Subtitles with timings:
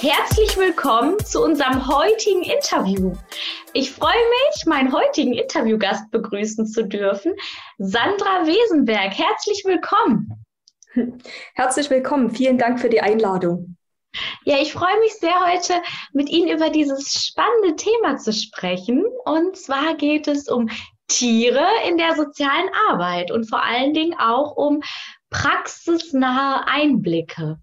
[0.00, 3.14] Herzlich willkommen zu unserem heutigen Interview.
[3.72, 7.32] Ich freue mich, meinen heutigen Interviewgast begrüßen zu dürfen,
[7.78, 9.12] Sandra Wesenberg.
[9.12, 10.44] Herzlich willkommen.
[11.54, 12.30] Herzlich willkommen.
[12.30, 13.76] Vielen Dank für die Einladung.
[14.44, 15.74] Ja, ich freue mich sehr, heute
[16.12, 19.04] mit Ihnen über dieses spannende Thema zu sprechen.
[19.24, 20.70] Und zwar geht es um
[21.08, 24.80] Tiere in der sozialen Arbeit und vor allen Dingen auch um
[25.30, 27.58] praxisnahe Einblicke.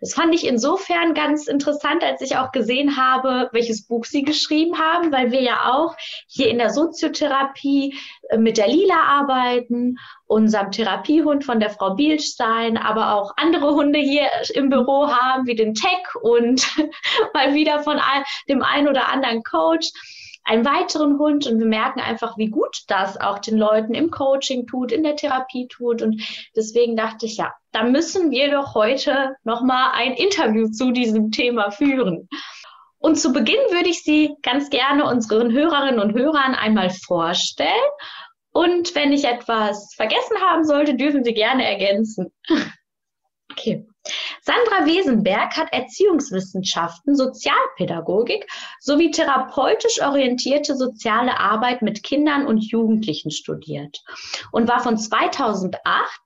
[0.00, 4.78] Das fand ich insofern ganz interessant, als ich auch gesehen habe, welches Buch Sie geschrieben
[4.78, 5.96] haben, weil wir ja auch
[6.26, 7.94] hier in der Soziotherapie
[8.30, 13.98] äh, mit der Lila arbeiten, unserem Therapiehund von der Frau Bielstein, aber auch andere Hunde
[13.98, 16.66] hier im Büro haben, wie den Tech und
[17.34, 18.00] mal wieder von
[18.48, 19.90] dem einen oder anderen Coach
[20.50, 24.66] einen weiteren Hund und wir merken einfach, wie gut das auch den Leuten im Coaching
[24.66, 26.02] tut, in der Therapie tut.
[26.02, 26.20] Und
[26.56, 31.70] deswegen dachte ich, ja, da müssen wir doch heute nochmal ein Interview zu diesem Thema
[31.70, 32.28] führen.
[32.98, 37.70] Und zu Beginn würde ich Sie ganz gerne unseren Hörerinnen und Hörern einmal vorstellen.
[38.52, 42.32] Und wenn ich etwas vergessen haben sollte, dürfen Sie gerne ergänzen.
[43.52, 43.84] Okay.
[44.42, 48.46] Sandra Wesenberg hat Erziehungswissenschaften, Sozialpädagogik
[48.80, 54.02] sowie therapeutisch orientierte soziale Arbeit mit Kindern und Jugendlichen studiert
[54.52, 55.78] und war von 2008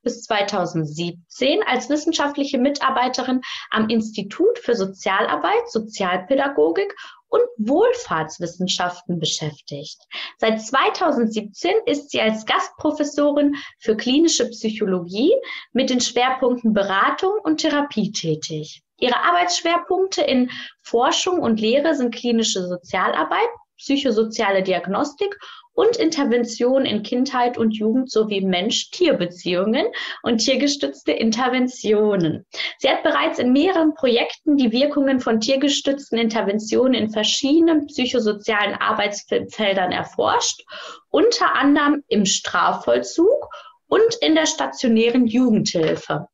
[0.02, 6.94] bis 2017 als wissenschaftliche Mitarbeiterin am Institut für Sozialarbeit, Sozialpädagogik
[7.34, 10.00] und Wohlfahrtswissenschaften beschäftigt.
[10.38, 15.32] Seit 2017 ist sie als Gastprofessorin für klinische Psychologie
[15.72, 18.82] mit den Schwerpunkten Beratung und Therapie tätig.
[19.00, 20.48] Ihre Arbeitsschwerpunkte in
[20.80, 25.36] Forschung und Lehre sind klinische Sozialarbeit, psychosoziale Diagnostik
[25.74, 29.86] und Intervention in Kindheit und Jugend sowie Mensch-Tier-Beziehungen
[30.22, 32.46] und tiergestützte Interventionen.
[32.78, 39.92] Sie hat bereits in mehreren Projekten die Wirkungen von tiergestützten Interventionen in verschiedenen psychosozialen Arbeitsfeldern
[39.92, 40.62] erforscht,
[41.10, 43.50] unter anderem im Strafvollzug
[43.88, 46.28] und in der stationären Jugendhilfe.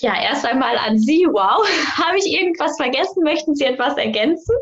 [0.00, 1.26] Ja, erst einmal an Sie.
[1.30, 1.66] Wow,
[2.06, 3.22] habe ich irgendwas vergessen?
[3.22, 4.54] Möchten Sie etwas ergänzen?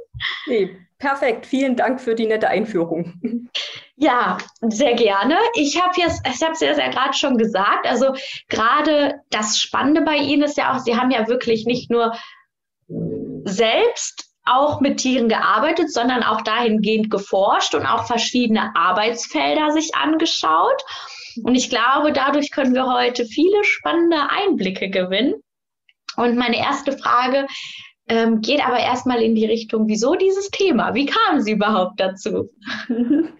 [0.46, 1.46] Nee, perfekt.
[1.46, 3.20] Vielen Dank für die nette Einführung.
[3.96, 5.36] Ja, sehr gerne.
[5.54, 8.14] Ich habe jetzt, ich es ja gerade schon gesagt, also
[8.48, 12.16] gerade das Spannende bei Ihnen ist ja auch, Sie haben ja wirklich nicht nur
[13.44, 20.82] selbst auch mit Tieren gearbeitet, sondern auch dahingehend geforscht und auch verschiedene Arbeitsfelder sich angeschaut.
[21.44, 25.34] Und ich glaube, dadurch können wir heute viele spannende Einblicke gewinnen.
[26.16, 27.46] Und meine erste Frage
[28.10, 30.94] ähm, geht aber erstmal in die Richtung, wieso dieses Thema?
[30.94, 32.50] Wie kamen Sie überhaupt dazu?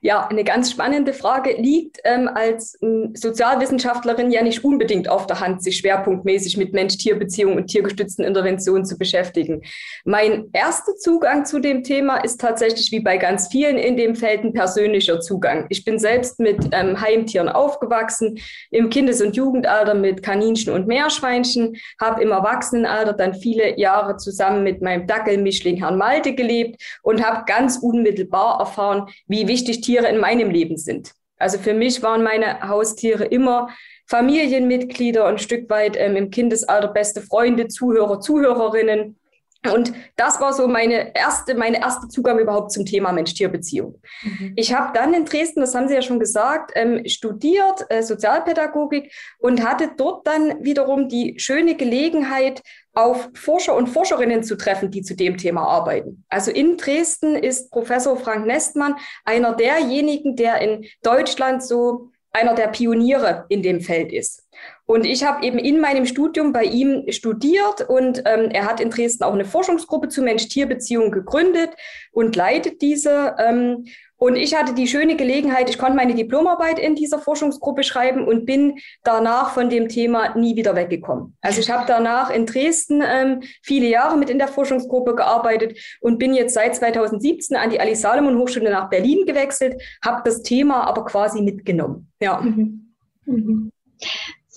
[0.00, 5.40] Ja, eine ganz spannende Frage liegt ähm, als ähm, Sozialwissenschaftlerin ja nicht unbedingt auf der
[5.40, 9.62] Hand, sich schwerpunktmäßig mit Mensch-Tier-Beziehungen und tiergestützten Interventionen zu beschäftigen.
[10.04, 14.44] Mein erster Zugang zu dem Thema ist tatsächlich wie bei ganz vielen in dem Feld
[14.44, 15.66] ein persönlicher Zugang.
[15.68, 18.38] Ich bin selbst mit ähm, Heimtieren aufgewachsen,
[18.70, 24.62] im Kindes- und Jugendalter mit Kaninchen und Meerschweinchen, habe im Erwachsenenalter dann viele Jahre zusammen
[24.62, 30.18] mit meinem Dackelmischling Herrn Malte gelebt und habe ganz unmittelbar erfahren, wie wichtig Tiere in
[30.18, 31.12] meinem Leben sind.
[31.38, 33.68] Also für mich waren meine Haustiere immer
[34.06, 39.17] Familienmitglieder und ein Stück weit ähm, im Kindesalter beste Freunde, Zuhörer, Zuhörerinnen.
[39.66, 44.00] Und das war so meine erste, meine erste Zugang überhaupt zum Thema Mensch-Tier-Beziehung.
[44.22, 44.52] Mhm.
[44.54, 49.12] Ich habe dann in Dresden, das haben Sie ja schon gesagt, ähm, studiert äh, Sozialpädagogik
[49.38, 52.62] und hatte dort dann wiederum die schöne Gelegenheit,
[52.94, 56.24] auf Forscher und Forscherinnen zu treffen, die zu dem Thema arbeiten.
[56.28, 62.66] Also in Dresden ist Professor Frank Nestmann einer derjenigen, der in Deutschland so einer der
[62.68, 64.47] Pioniere in dem Feld ist.
[64.86, 68.88] Und ich habe eben in meinem Studium bei ihm studiert und ähm, er hat in
[68.88, 71.70] Dresden auch eine Forschungsgruppe zu Mensch-Tier-Beziehungen gegründet
[72.10, 73.36] und leitet diese.
[73.38, 73.84] Ähm,
[74.16, 78.46] und ich hatte die schöne Gelegenheit, ich konnte meine Diplomarbeit in dieser Forschungsgruppe schreiben und
[78.46, 81.36] bin danach von dem Thema nie wieder weggekommen.
[81.40, 86.18] Also ich habe danach in Dresden ähm, viele Jahre mit in der Forschungsgruppe gearbeitet und
[86.18, 90.84] bin jetzt seit 2017 an die Alice Salomon Hochschule nach Berlin gewechselt, habe das Thema
[90.84, 92.10] aber quasi mitgenommen.
[92.20, 92.40] Ja.
[92.40, 92.94] Mhm.
[93.26, 93.70] Mhm.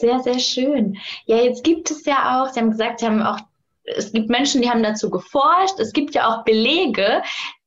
[0.01, 0.97] Sehr, sehr schön.
[1.25, 3.39] Ja, jetzt gibt es ja auch, Sie haben gesagt, Sie haben auch
[3.83, 5.79] es gibt Menschen, die haben dazu geforscht.
[5.79, 7.23] Es gibt ja auch Belege,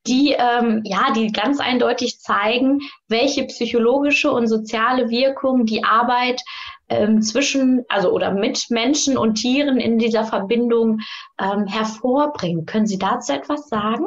[0.06, 6.40] die ähm, ja, die ganz eindeutig zeigen, welche psychologische und soziale Wirkung die Arbeit
[6.88, 11.00] ähm, zwischen, also oder mit Menschen und Tieren in dieser Verbindung
[11.40, 12.66] ähm, hervorbringt.
[12.66, 14.06] Können Sie dazu etwas sagen?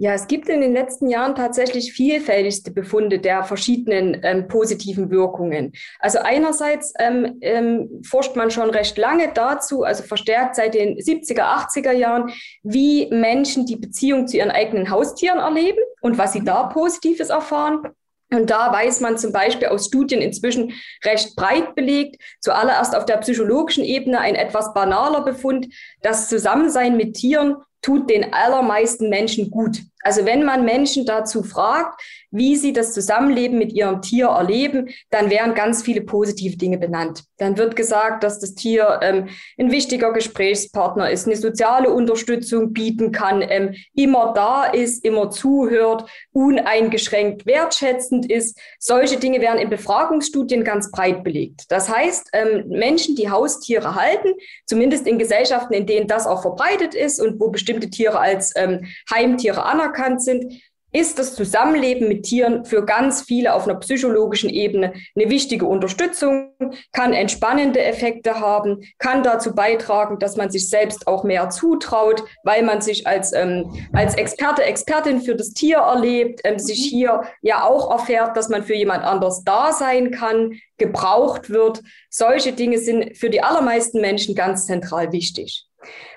[0.00, 5.72] Ja, es gibt in den letzten Jahren tatsächlich vielfältigste Befunde der verschiedenen ähm, positiven Wirkungen.
[5.98, 11.42] Also einerseits ähm, ähm, forscht man schon recht lange dazu, also verstärkt seit den 70er,
[11.42, 12.30] 80er Jahren,
[12.62, 17.82] wie Menschen die Beziehung zu ihren eigenen Haustieren erleben und was sie da Positives erfahren.
[18.30, 20.72] Und da weiß man zum Beispiel aus Studien inzwischen
[21.04, 25.68] recht breit belegt, zuallererst auf der psychologischen Ebene ein etwas banaler Befund,
[26.02, 29.80] das Zusammensein mit Tieren tut den allermeisten Menschen gut.
[30.08, 32.00] Also wenn man Menschen dazu fragt,
[32.30, 37.24] wie sie das Zusammenleben mit ihrem Tier erleben, dann werden ganz viele positive Dinge benannt.
[37.36, 39.28] Dann wird gesagt, dass das Tier ähm,
[39.58, 46.08] ein wichtiger Gesprächspartner ist, eine soziale Unterstützung bieten kann, ähm, immer da ist, immer zuhört,
[46.32, 48.58] uneingeschränkt wertschätzend ist.
[48.78, 51.64] Solche Dinge werden in Befragungsstudien ganz breit belegt.
[51.68, 54.32] Das heißt, ähm, Menschen, die Haustiere halten,
[54.64, 58.86] zumindest in Gesellschaften, in denen das auch verbreitet ist und wo bestimmte Tiere als ähm,
[59.10, 60.62] Heimtiere anerkannt sind,
[60.92, 66.54] ist das Zusammenleben mit Tieren für ganz viele auf einer psychologischen Ebene eine wichtige Unterstützung,
[66.92, 72.62] kann entspannende Effekte haben, kann dazu beitragen, dass man sich selbst auch mehr zutraut, weil
[72.62, 76.96] man sich als, ähm, als Experte, Expertin für das Tier erlebt, ähm, sich mhm.
[76.96, 81.82] hier ja auch erfährt, dass man für jemand anders da sein kann, gebraucht wird.
[82.08, 85.67] Solche Dinge sind für die allermeisten Menschen ganz zentral wichtig.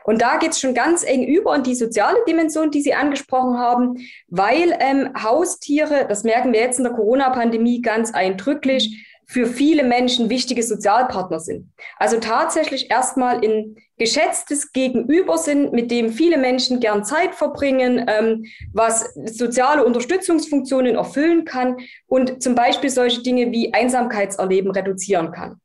[0.04, 3.58] Und da geht es schon ganz eng über in die soziale Dimension, die Sie angesprochen
[3.58, 3.98] haben,
[4.28, 10.30] weil ähm, Haustiere, das merken wir jetzt in der Corona-Pandemie ganz eindrücklich, für viele Menschen
[10.30, 11.72] wichtige Sozialpartner sind.
[11.98, 18.46] Also tatsächlich erstmal ein geschätztes Gegenüber sind, mit dem viele Menschen gern Zeit verbringen, ähm,
[18.74, 21.78] was soziale Unterstützungsfunktionen erfüllen kann
[22.08, 25.62] und zum Beispiel solche Dinge wie Einsamkeitserleben reduzieren kann.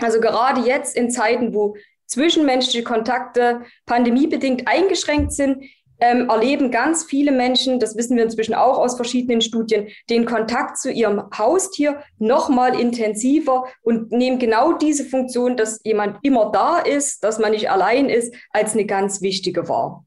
[0.00, 1.76] Also gerade jetzt in Zeiten, wo
[2.12, 5.64] zwischenmenschliche Kontakte pandemiebedingt eingeschränkt sind,
[6.02, 10.76] ähm, erleben ganz viele Menschen, das wissen wir inzwischen auch aus verschiedenen Studien, den Kontakt
[10.78, 16.78] zu ihrem Haustier noch mal intensiver und nehmen genau diese Funktion, dass jemand immer da
[16.78, 20.04] ist, dass man nicht allein ist, als eine ganz wichtige wahr.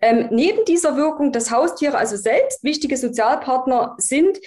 [0.00, 4.38] Ähm, neben dieser Wirkung, dass Haustiere also selbst wichtige Sozialpartner sind,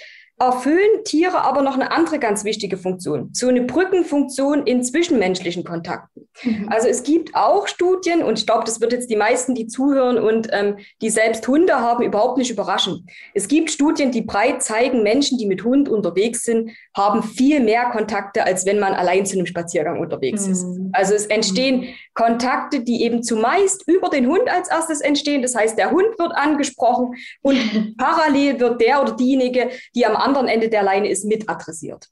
[0.42, 6.28] erfüllen Tiere aber noch eine andere ganz wichtige Funktion, so eine Brückenfunktion in zwischenmenschlichen Kontakten.
[6.42, 6.68] Mhm.
[6.68, 10.18] Also es gibt auch Studien, und ich glaube, das wird jetzt die meisten, die zuhören
[10.18, 13.06] und ähm, die selbst Hunde haben, überhaupt nicht überraschen.
[13.34, 17.90] Es gibt Studien, die breit zeigen, Menschen, die mit Hund unterwegs sind, haben viel mehr
[17.90, 20.52] Kontakte, als wenn man allein zu einem Spaziergang unterwegs mhm.
[20.52, 20.66] ist.
[20.92, 21.86] Also es entstehen mhm.
[22.14, 25.42] Kontakte, die eben zumeist über den Hund als erstes entstehen.
[25.42, 30.31] Das heißt, der Hund wird angesprochen und parallel wird der oder diejenige, die am anderen
[30.46, 32.08] Ende der Leine ist, mit adressiert.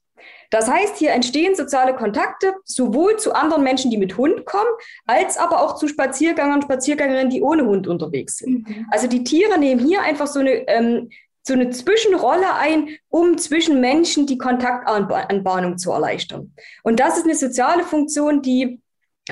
[0.49, 4.69] Das heißt, hier entstehen soziale Kontakte sowohl zu anderen Menschen, die mit Hund kommen,
[5.05, 8.67] als aber auch zu Spaziergängern und Spaziergängerinnen, die ohne Hund unterwegs sind.
[8.67, 8.87] Mhm.
[8.91, 11.09] Also die Tiere nehmen hier einfach so eine, ähm,
[11.43, 16.53] so eine Zwischenrolle ein, um zwischen Menschen die Kontaktanbahnung zu erleichtern.
[16.83, 18.79] Und das ist eine soziale Funktion, die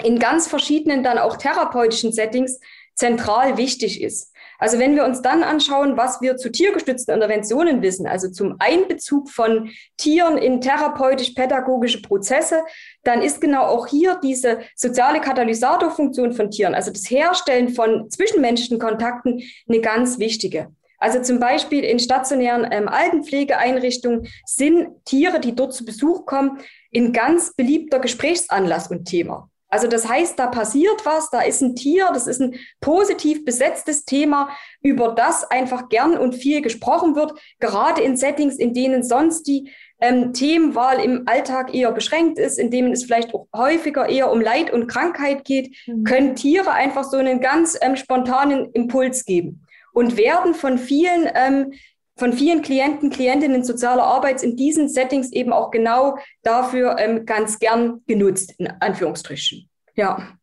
[0.04, 2.60] in ganz verschiedenen dann auch therapeutischen Settings
[2.96, 4.34] zentral wichtig ist.
[4.60, 9.30] Also wenn wir uns dann anschauen, was wir zu tiergestützten Interventionen wissen, also zum Einbezug
[9.30, 12.62] von Tieren in therapeutisch-pädagogische Prozesse,
[13.04, 18.80] dann ist genau auch hier diese soziale Katalysatorfunktion von Tieren, also das Herstellen von zwischenmenschlichen
[18.80, 20.68] Kontakten, eine ganz wichtige.
[21.00, 26.60] Also zum Beispiel in stationären ähm, Altenpflegeeinrichtungen sind Tiere, die dort zu Besuch kommen,
[26.94, 29.49] ein ganz beliebter Gesprächsanlass und Thema.
[29.70, 34.04] Also das heißt, da passiert was, da ist ein Tier, das ist ein positiv besetztes
[34.04, 34.50] Thema,
[34.82, 39.72] über das einfach gern und viel gesprochen wird, gerade in Settings, in denen sonst die
[40.02, 44.42] ähm, Themenwahl im Alltag eher beschränkt ist, in denen es vielleicht auch häufiger eher um
[44.42, 46.04] Leid und Krankheit geht, mhm.
[46.04, 51.74] können Tiere einfach so einen ganz ähm, spontanen Impuls geben und werden von vielen ähm,
[52.20, 57.60] von vielen Klienten, Klientinnen sozialer Arbeit in diesen Settings eben auch genau dafür ähm, ganz
[57.60, 59.70] gern genutzt, in Anführungsstrichen.
[59.96, 60.34] Ja.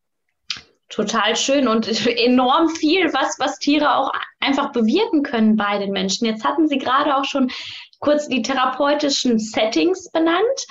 [0.88, 6.26] Total schön und enorm viel, was, was Tiere auch einfach bewirken können bei den Menschen.
[6.26, 7.50] Jetzt hatten Sie gerade auch schon
[7.98, 10.66] kurz die therapeutischen Settings benannt.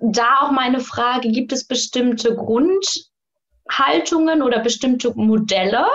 [0.00, 3.11] Da auch meine Frage, gibt es bestimmte Grund,
[3.78, 5.86] Haltungen oder bestimmte Modelle,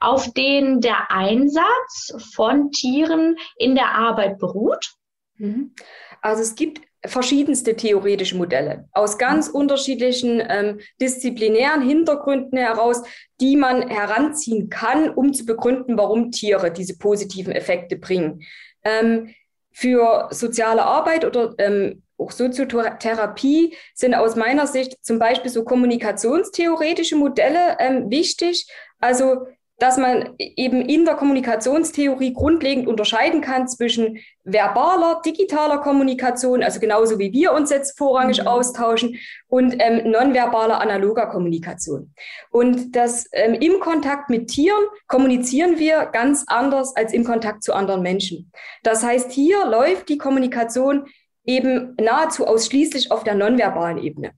[0.00, 4.92] auf denen der Einsatz von Tieren in der Arbeit beruht?
[5.36, 5.74] Mhm.
[6.22, 13.02] Also es gibt verschiedenste theoretische Modelle aus ganz unterschiedlichen ähm, disziplinären Hintergründen heraus,
[13.40, 18.42] die man heranziehen kann, um zu begründen, warum Tiere diese positiven Effekte bringen.
[18.82, 19.34] Ähm,
[19.72, 27.16] für soziale Arbeit oder ähm, auch Soziotherapie sind aus meiner Sicht zum Beispiel so kommunikationstheoretische
[27.16, 28.66] Modelle ähm, wichtig.
[29.00, 29.46] Also
[29.78, 37.18] dass man eben in der Kommunikationstheorie grundlegend unterscheiden kann zwischen verbaler, digitaler Kommunikation, also genauso
[37.18, 38.48] wie wir uns jetzt vorrangig mhm.
[38.48, 39.18] austauschen,
[39.48, 42.12] und ähm, nonverbaler, analoger Kommunikation.
[42.50, 47.74] Und das ähm, im Kontakt mit Tieren kommunizieren wir ganz anders als im Kontakt zu
[47.74, 48.50] anderen Menschen.
[48.82, 51.06] Das heißt, hier läuft die Kommunikation
[51.46, 54.32] eben nahezu ausschließlich auf der nonverbalen Ebene.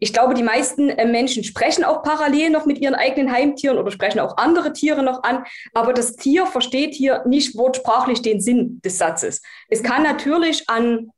[0.00, 3.90] Ich glaube, die meisten äh, Menschen sprechen auch parallel noch mit ihren eigenen Heimtieren oder
[3.90, 5.44] sprechen auch andere Tiere noch an,
[5.74, 9.42] aber das Tier versteht hier nicht wortsprachlich den Sinn des Satzes.
[9.68, 11.10] Es kann natürlich an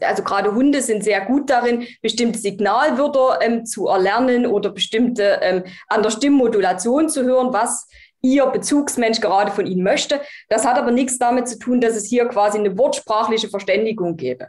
[0.00, 5.62] also gerade Hunde sind sehr gut darin, bestimmte Signalwörter ähm, zu erlernen oder bestimmte ähm,
[5.86, 7.88] an der Stimmmodulation zu hören, was
[8.28, 10.20] Ihr Bezugsmensch gerade von Ihnen möchte.
[10.50, 14.48] Das hat aber nichts damit zu tun, dass es hier quasi eine wortsprachliche Verständigung gäbe.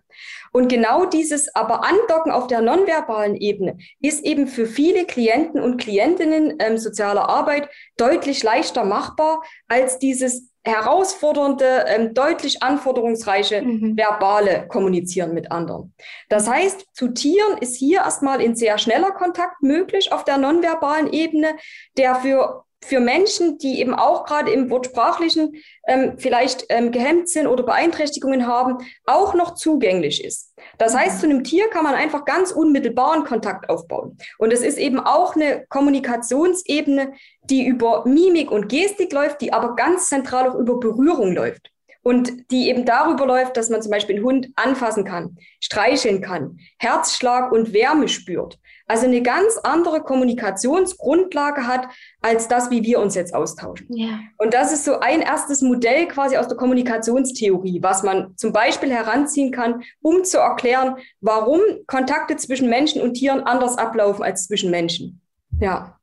[0.52, 5.78] Und genau dieses aber Andocken auf der nonverbalen Ebene ist eben für viele Klienten und
[5.78, 13.98] Klientinnen ähm, sozialer Arbeit deutlich leichter machbar als dieses herausfordernde, ähm, deutlich anforderungsreiche mhm.
[13.98, 15.94] verbale Kommunizieren mit anderen.
[16.28, 21.12] Das heißt, zu Tieren ist hier erstmal in sehr schneller Kontakt möglich auf der nonverbalen
[21.14, 21.56] Ebene,
[21.98, 25.54] der für für Menschen, die eben auch gerade im Wortsprachlichen
[25.88, 30.54] ähm, vielleicht ähm, gehemmt sind oder Beeinträchtigungen haben, auch noch zugänglich ist.
[30.78, 31.20] Das heißt, mhm.
[31.20, 34.18] zu einem Tier kann man einfach ganz unmittelbaren Kontakt aufbauen.
[34.38, 39.76] Und es ist eben auch eine Kommunikationsebene, die über Mimik und Gestik läuft, die aber
[39.76, 41.72] ganz zentral auch über Berührung läuft
[42.02, 46.58] und die eben darüber läuft, dass man zum Beispiel einen Hund anfassen kann, streicheln kann,
[46.78, 48.58] Herzschlag und Wärme spürt.
[48.90, 51.88] Also eine ganz andere Kommunikationsgrundlage hat
[52.22, 53.86] als das, wie wir uns jetzt austauschen.
[53.96, 54.20] Ja.
[54.40, 58.92] Und das ist so ein erstes Modell quasi aus der Kommunikationstheorie, was man zum Beispiel
[58.92, 64.72] heranziehen kann, um zu erklären, warum Kontakte zwischen Menschen und Tieren anders ablaufen als zwischen
[64.72, 65.22] Menschen.
[65.60, 66.00] Ja.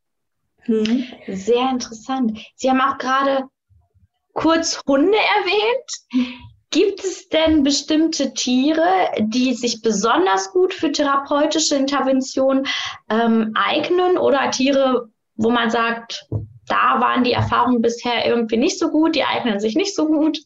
[0.61, 1.05] Hm.
[1.27, 2.39] Sehr interessant.
[2.55, 3.49] Sie haben auch gerade
[4.33, 6.37] kurz Hunde erwähnt.
[6.77, 8.87] Gibt es denn bestimmte Tiere,
[9.19, 12.67] die sich besonders gut für therapeutische Intervention
[13.09, 16.27] ähm, eignen oder Tiere, wo man sagt,
[16.69, 20.41] da waren die Erfahrungen bisher irgendwie nicht so gut, die eignen sich nicht so gut?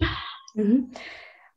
[0.54, 0.92] Mhm.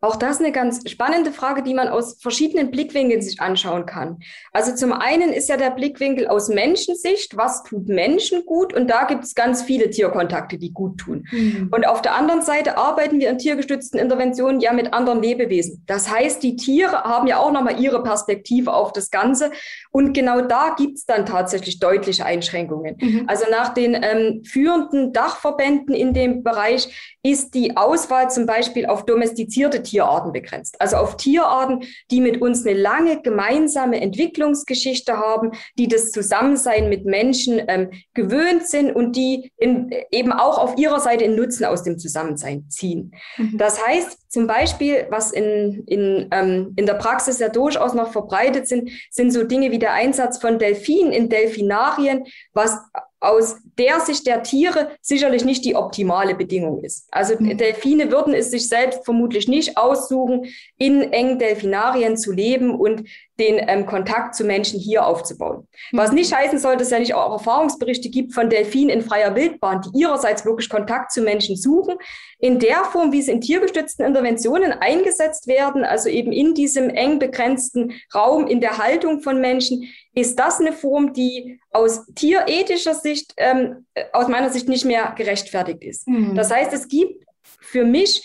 [0.04, 4.20] Auch das eine ganz spannende Frage, die man aus verschiedenen Blickwinkeln sich anschauen kann.
[4.52, 8.74] Also zum einen ist ja der Blickwinkel aus Menschensicht, was tut Menschen gut?
[8.74, 11.26] Und da gibt es ganz viele Tierkontakte, die gut tun.
[11.32, 11.70] Mhm.
[11.72, 15.86] Und auf der anderen Seite arbeiten wir in tiergestützten Interventionen ja mit anderen Lebewesen.
[15.88, 19.52] Das heißt, die Tiere haben ja auch nochmal ihre Perspektive auf das Ganze.
[19.90, 22.98] Und genau da gibt es dann tatsächlich deutliche Einschränkungen.
[23.00, 23.24] Mhm.
[23.28, 26.90] Also nach den ähm, führenden Dachverbänden in dem Bereich
[27.24, 30.76] ist die Auswahl zum Beispiel auf domestizierte Tiere Tierarten begrenzt.
[30.80, 37.06] Also auf Tierarten, die mit uns eine lange gemeinsame Entwicklungsgeschichte haben, die das Zusammensein mit
[37.06, 41.84] Menschen ähm, gewöhnt sind und die in, eben auch auf ihrer Seite einen Nutzen aus
[41.84, 43.12] dem Zusammensein ziehen.
[43.38, 43.58] Mhm.
[43.60, 48.68] Das heißt zum Beispiel, was in, in, ähm, in der Praxis ja durchaus noch verbreitet
[48.68, 52.80] sind, sind so Dinge wie der Einsatz von Delfinen in Delfinarien, was
[53.20, 57.08] aus der Sicht der Tiere sicherlich nicht die optimale Bedingung ist.
[57.12, 57.60] Also mhm.
[57.60, 60.46] Delfine würden es sich selbst vermutlich nicht aussuchen,
[60.80, 63.08] in engen Delfinarien zu leben und
[63.40, 65.68] den ähm, Kontakt zu Menschen hier aufzubauen.
[65.92, 65.98] Mhm.
[65.98, 69.36] Was nicht heißen soll, dass es ja nicht auch Erfahrungsberichte gibt von Delfinen in freier
[69.36, 71.96] Wildbahn, die ihrerseits wirklich Kontakt zu Menschen suchen,
[72.38, 77.18] in der Form, wie sie in tiergestützten Interventionen eingesetzt werden, also eben in diesem eng
[77.18, 83.34] begrenzten Raum, in der Haltung von Menschen, ist das eine Form, die aus tierethischer Sicht,
[83.38, 86.08] ähm, aus meiner Sicht nicht mehr gerechtfertigt ist.
[86.08, 86.36] Mhm.
[86.36, 87.24] Das heißt, es gibt
[87.60, 88.24] für mich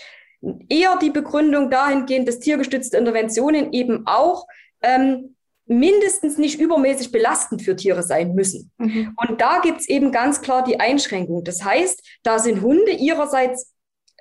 [0.68, 4.46] eher die Begründung dahingehend, dass tiergestützte Interventionen eben auch
[4.82, 5.34] ähm,
[5.66, 8.70] mindestens nicht übermäßig belastend für Tiere sein müssen.
[8.78, 9.14] Mhm.
[9.16, 11.44] Und da gibt's eben ganz klar die Einschränkung.
[11.44, 13.74] Das heißt, da sind Hunde ihrerseits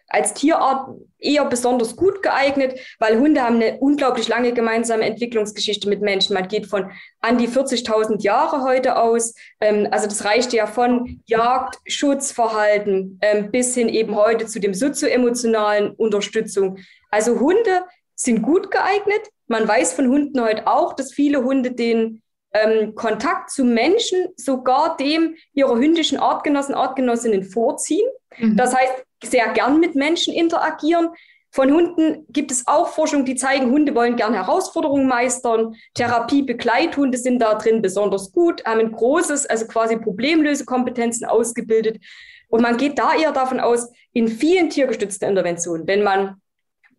[0.09, 6.01] als Tierart eher besonders gut geeignet, weil Hunde haben eine unglaublich lange gemeinsame Entwicklungsgeschichte mit
[6.01, 6.33] Menschen.
[6.33, 9.33] Man geht von an die 40.000 Jahre heute aus.
[9.59, 14.73] Ähm, also das reicht ja von Jagd, Schutzverhalten ähm, bis hin eben heute zu dem
[14.73, 16.77] sozioemotionalen Unterstützung.
[17.11, 17.83] Also Hunde
[18.15, 19.29] sind gut geeignet.
[19.47, 22.21] Man weiß von Hunden heute auch, dass viele Hunde den
[22.53, 28.07] ähm, Kontakt zu Menschen sogar dem ihrer hündischen Artgenossen, Artgenossinnen vorziehen.
[28.37, 28.57] Mhm.
[28.57, 31.09] Das heißt, sehr gern mit Menschen interagieren.
[31.51, 35.75] Von Hunden gibt es auch Forschung, die zeigen, Hunde wollen gern Herausforderungen meistern.
[35.95, 42.03] Therapie-Begleithunde sind da drin besonders gut, haben ein großes, also quasi Problemlösekompetenzen ausgebildet.
[42.49, 46.41] Und man geht da eher davon aus, in vielen tiergestützten Interventionen, wenn man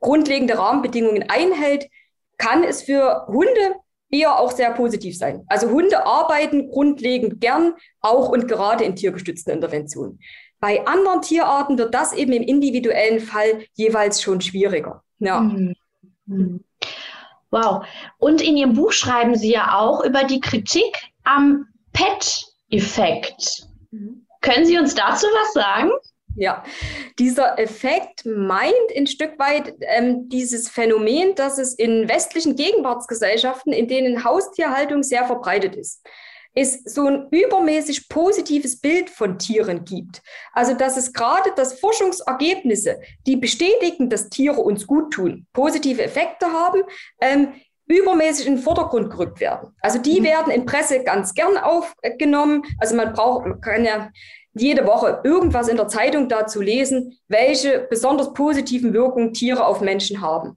[0.01, 1.87] grundlegende Rahmenbedingungen einhält,
[2.39, 3.77] kann es für Hunde
[4.11, 5.45] eher auch sehr positiv sein.
[5.49, 10.21] Also Hunde arbeiten grundlegend gern, auch und gerade in tiergestützten Interventionen.
[10.61, 15.05] Bei anderen Tierarten wird das eben im individuellen Fall jeweils schon schwieriger.
[15.19, 15.41] Ja.
[15.41, 15.75] Mhm.
[16.27, 16.65] Mhm.
[17.51, 17.87] Wow.
[18.19, 23.67] Und in Ihrem Buch schreiben Sie ja auch über die Kritik am PET-Effekt.
[23.91, 24.27] Mhm.
[24.41, 25.91] Können Sie uns dazu was sagen?
[26.39, 26.63] Ja,
[27.19, 33.89] dieser Effekt meint ein Stück weit ähm, dieses Phänomen, dass es in westlichen Gegenwartsgesellschaften, in
[33.89, 36.07] denen Haustierhaltung sehr verbreitet ist,
[36.55, 40.23] es so ein übermäßig positives Bild von Tieren gibt.
[40.53, 46.47] Also dass es gerade das Forschungsergebnisse, die bestätigen, dass Tiere uns gut tun, positive Effekte
[46.47, 46.83] haben,
[47.21, 47.55] ähm,
[47.89, 49.75] übermäßig in den Vordergrund gerückt werden.
[49.81, 50.25] Also die mhm.
[50.25, 52.63] werden in Presse ganz gern aufgenommen.
[52.79, 54.11] Also man braucht, man kann ja
[54.61, 60.21] jede Woche irgendwas in der Zeitung dazu lesen, welche besonders positiven Wirkungen Tiere auf Menschen
[60.21, 60.57] haben.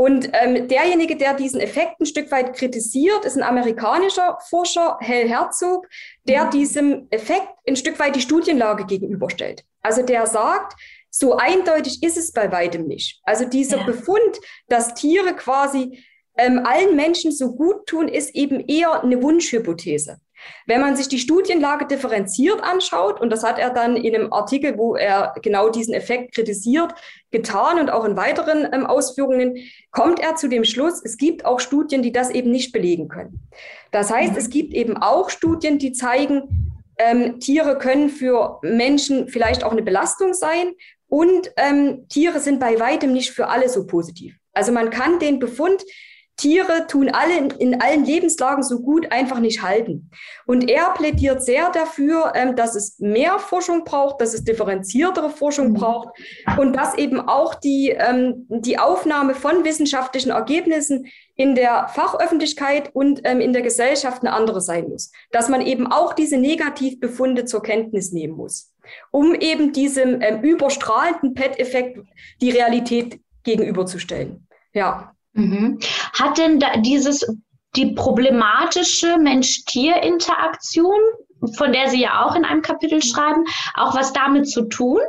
[0.00, 5.28] Und ähm, derjenige, der diesen Effekt ein Stück weit kritisiert, ist ein amerikanischer Forscher, Hell
[5.28, 5.86] Herzog,
[6.24, 6.50] der mhm.
[6.50, 9.62] diesem Effekt ein Stück weit die Studienlage gegenüberstellt.
[9.82, 10.74] Also der sagt,
[11.10, 13.20] so eindeutig ist es bei weitem nicht.
[13.24, 13.84] Also dieser ja.
[13.84, 16.02] Befund, dass Tiere quasi
[16.38, 20.18] ähm, allen Menschen so gut tun, ist eben eher eine Wunschhypothese.
[20.66, 24.76] Wenn man sich die Studienlage differenziert anschaut, und das hat er dann in einem Artikel,
[24.78, 26.94] wo er genau diesen Effekt kritisiert,
[27.30, 29.56] getan und auch in weiteren ähm, Ausführungen,
[29.90, 33.40] kommt er zu dem Schluss, es gibt auch Studien, die das eben nicht belegen können.
[33.90, 39.64] Das heißt, es gibt eben auch Studien, die zeigen, ähm, Tiere können für Menschen vielleicht
[39.64, 40.72] auch eine Belastung sein
[41.08, 44.36] und ähm, Tiere sind bei weitem nicht für alle so positiv.
[44.52, 45.82] Also man kann den Befund
[46.40, 50.10] Tiere tun alle in, in, allen Lebenslagen so gut einfach nicht halten.
[50.46, 55.68] Und er plädiert sehr dafür, ähm, dass es mehr Forschung braucht, dass es differenziertere Forschung
[55.68, 55.74] mhm.
[55.74, 56.08] braucht
[56.56, 61.06] und dass eben auch die, ähm, die Aufnahme von wissenschaftlichen Ergebnissen
[61.36, 65.12] in der Fachöffentlichkeit und ähm, in der Gesellschaft eine andere sein muss.
[65.32, 68.72] Dass man eben auch diese Negativbefunde zur Kenntnis nehmen muss,
[69.10, 71.98] um eben diesem ähm, überstrahlenden PET-Effekt
[72.40, 74.46] die Realität gegenüberzustellen.
[74.72, 75.14] Ja.
[75.32, 75.78] Mhm.
[76.12, 77.26] Hat denn da dieses,
[77.76, 80.98] die problematische Mensch-Tier-Interaktion,
[81.56, 85.00] von der Sie ja auch in einem Kapitel schreiben, auch was damit zu tun?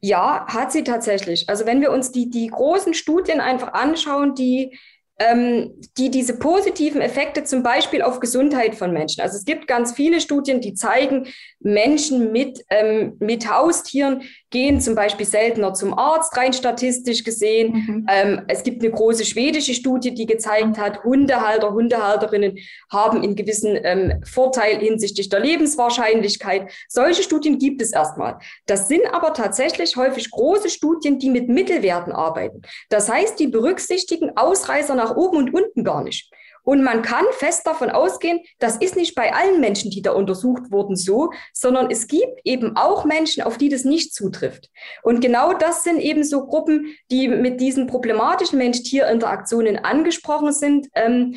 [0.00, 1.48] Ja, hat sie tatsächlich.
[1.48, 4.78] Also wenn wir uns die, die großen Studien einfach anschauen, die
[5.20, 9.20] die diese positiven Effekte zum Beispiel auf Gesundheit von Menschen.
[9.20, 11.26] Also es gibt ganz viele Studien, die zeigen,
[11.58, 17.72] Menschen mit, ähm, mit Haustieren gehen zum Beispiel seltener zum Arzt, rein statistisch gesehen.
[17.72, 18.06] Mhm.
[18.08, 22.58] Ähm, es gibt eine große schwedische Studie, die gezeigt hat, Hundehalter, Hundehalterinnen
[22.90, 26.70] haben einen gewissen ähm, Vorteil hinsichtlich der Lebenswahrscheinlichkeit.
[26.88, 28.38] Solche Studien gibt es erstmal.
[28.66, 32.62] Das sind aber tatsächlich häufig große Studien, die mit Mittelwerten arbeiten.
[32.88, 36.30] Das heißt, die berücksichtigen Ausreißer nach oben und unten gar nicht.
[36.62, 40.70] Und man kann fest davon ausgehen, das ist nicht bei allen Menschen, die da untersucht
[40.70, 44.68] wurden, so, sondern es gibt eben auch Menschen, auf die das nicht zutrifft.
[45.02, 50.88] Und genau das sind eben so Gruppen, die mit diesen problematischen Mensch-Tier-Interaktionen angesprochen sind.
[50.94, 51.36] Ähm,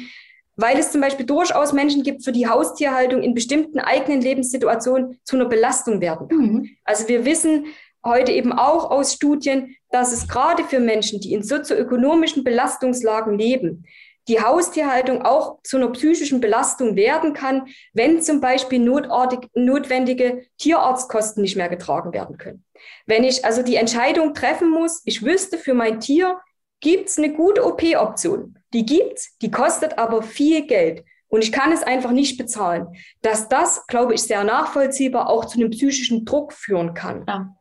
[0.57, 5.37] weil es zum Beispiel durchaus Menschen gibt, für die Haustierhaltung in bestimmten eigenen Lebenssituationen zu
[5.37, 6.37] einer Belastung werden kann.
[6.37, 6.69] Mhm.
[6.83, 7.67] Also wir wissen
[8.05, 13.85] heute eben auch aus Studien, dass es gerade für Menschen, die in sozioökonomischen Belastungslagen leben,
[14.27, 21.41] die Haustierhaltung auch zu einer psychischen Belastung werden kann, wenn zum Beispiel notartig, notwendige Tierarztkosten
[21.41, 22.63] nicht mehr getragen werden können.
[23.05, 26.39] Wenn ich also die Entscheidung treffen muss, ich wüsste, für mein Tier
[26.79, 28.57] gibt es eine gute OP-Option.
[28.73, 31.03] Die gibt's, die kostet aber viel Geld.
[31.27, 32.87] Und ich kann es einfach nicht bezahlen.
[33.21, 37.23] Dass das, glaube ich, sehr nachvollziehbar auch zu einem psychischen Druck führen kann.
[37.27, 37.55] Ja.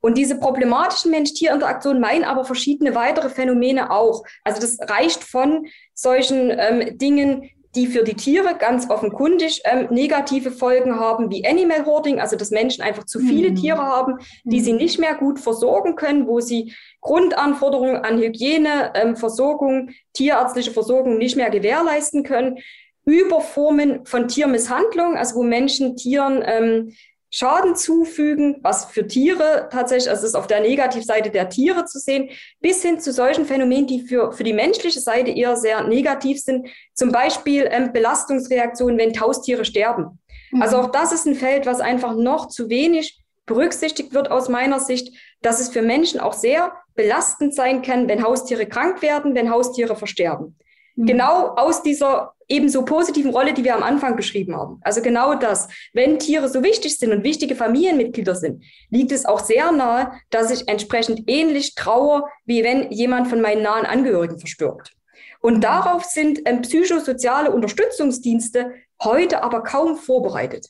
[0.00, 4.24] Und diese problematischen Mensch-Tier-Interaktionen meinen aber verschiedene weitere Phänomene auch.
[4.44, 10.50] Also das reicht von solchen ähm, Dingen, die für die Tiere ganz offenkundig ähm, negative
[10.50, 13.56] Folgen haben, wie Animal Hoarding, also dass Menschen einfach zu viele mhm.
[13.56, 14.64] Tiere haben, die mhm.
[14.64, 21.18] sie nicht mehr gut versorgen können, wo sie Grundanforderungen an Hygiene, ähm, Versorgung, tierärztliche Versorgung
[21.18, 22.58] nicht mehr gewährleisten können,
[23.04, 26.92] über Formen von Tiermisshandlung, also wo Menschen Tieren ähm,
[27.30, 31.98] Schaden zufügen, was für Tiere tatsächlich, also es ist auf der Negativseite der Tiere zu
[31.98, 36.40] sehen, bis hin zu solchen Phänomenen, die für, für die menschliche Seite eher sehr negativ
[36.40, 36.68] sind.
[36.94, 40.18] Zum Beispiel ähm, Belastungsreaktionen, wenn Haustiere sterben.
[40.52, 40.62] Mhm.
[40.62, 44.80] Also auch das ist ein Feld, was einfach noch zu wenig berücksichtigt wird aus meiner
[44.80, 49.50] Sicht, dass es für Menschen auch sehr belastend sein kann, wenn Haustiere krank werden, wenn
[49.50, 50.56] Haustiere versterben.
[50.98, 51.06] Mhm.
[51.06, 54.80] Genau aus dieser ebenso positiven Rolle, die wir am Anfang beschrieben haben.
[54.82, 55.68] Also genau das.
[55.92, 60.50] Wenn Tiere so wichtig sind und wichtige Familienmitglieder sind, liegt es auch sehr nahe, dass
[60.50, 64.92] ich entsprechend ähnlich traue, wie wenn jemand von meinen nahen Angehörigen verstirbt.
[65.40, 65.60] Und mhm.
[65.60, 70.66] darauf sind ähm, psychosoziale Unterstützungsdienste heute aber kaum vorbereitet.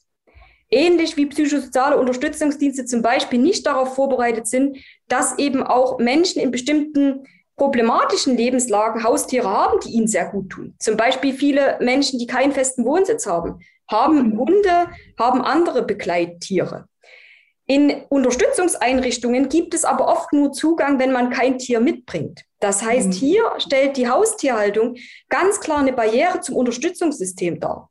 [0.71, 4.77] ähnlich wie psychosoziale Unterstützungsdienste zum Beispiel nicht darauf vorbereitet sind,
[5.09, 7.25] dass eben auch Menschen in bestimmten
[7.59, 10.75] problematischen Lebenslagen Haustiere haben, die ihnen sehr gut tun.
[10.79, 13.59] Zum Beispiel viele Menschen, die keinen festen Wohnsitz haben,
[13.91, 14.39] haben mhm.
[14.39, 14.87] Hunde,
[15.19, 16.87] haben andere Begleittiere.
[17.67, 22.45] In Unterstützungseinrichtungen gibt es aber oft nur Zugang, wenn man kein Tier mitbringt.
[22.61, 23.13] Das heißt, mhm.
[23.13, 24.97] hier stellt die Haustierhaltung
[25.29, 27.91] ganz klar eine Barriere zum Unterstützungssystem dar.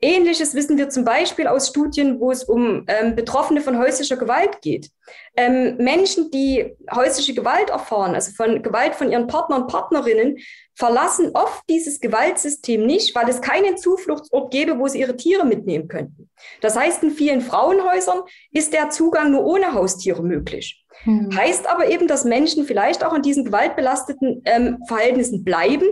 [0.00, 4.60] Ähnliches wissen wir zum Beispiel aus Studien, wo es um ähm, Betroffene von häuslicher Gewalt
[4.60, 4.90] geht.
[5.36, 10.36] Ähm, Menschen, die häusliche Gewalt erfahren, also von Gewalt von ihren Partnern und Partnerinnen,
[10.74, 15.88] verlassen oft dieses Gewaltsystem nicht, weil es keinen Zufluchtsort gäbe, wo sie ihre Tiere mitnehmen
[15.88, 16.28] könnten.
[16.60, 20.84] Das heißt, in vielen Frauenhäusern ist der Zugang nur ohne Haustiere möglich.
[21.04, 21.30] Hm.
[21.34, 25.86] Heißt aber eben, dass Menschen vielleicht auch in diesen gewaltbelasteten ähm, Verhältnissen bleiben,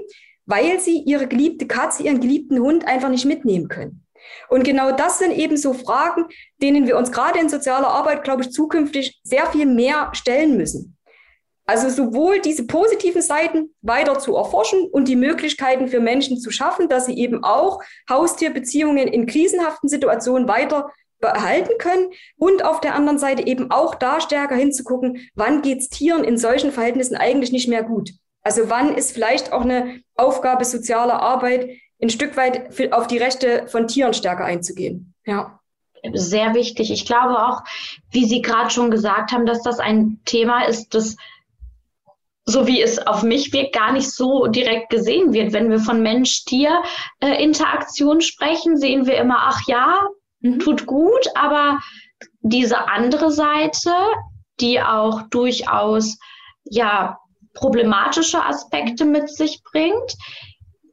[0.46, 4.04] weil sie ihre geliebte Katze, ihren geliebten Hund einfach nicht mitnehmen können.
[4.48, 6.24] Und genau das sind eben so Fragen,
[6.62, 10.96] denen wir uns gerade in sozialer Arbeit, glaube ich, zukünftig sehr viel mehr stellen müssen.
[11.66, 16.88] Also sowohl diese positiven Seiten weiter zu erforschen und die Möglichkeiten für Menschen zu schaffen,
[16.90, 17.80] dass sie eben auch
[18.10, 24.20] Haustierbeziehungen in krisenhaften Situationen weiter behalten können und auf der anderen Seite eben auch da
[24.20, 28.10] stärker hinzugucken, wann geht es Tieren in solchen Verhältnissen eigentlich nicht mehr gut.
[28.44, 31.68] Also wann ist vielleicht auch eine Aufgabe sozialer Arbeit,
[32.00, 35.14] ein Stück weit auf die Rechte von Tieren stärker einzugehen.
[35.24, 35.58] Ja.
[36.12, 36.90] Sehr wichtig.
[36.90, 37.62] Ich glaube auch,
[38.10, 41.16] wie Sie gerade schon gesagt haben, dass das ein Thema ist, das
[42.46, 45.54] so wie es auf mich wirkt, gar nicht so direkt gesehen wird.
[45.54, 50.06] Wenn wir von Mensch-Tier-Interaktion sprechen, sehen wir immer, ach ja,
[50.40, 50.58] mhm.
[50.58, 51.80] tut gut, aber
[52.42, 53.94] diese andere Seite,
[54.60, 56.18] die auch durchaus
[56.64, 57.18] ja
[57.54, 60.16] problematische Aspekte mit sich bringt.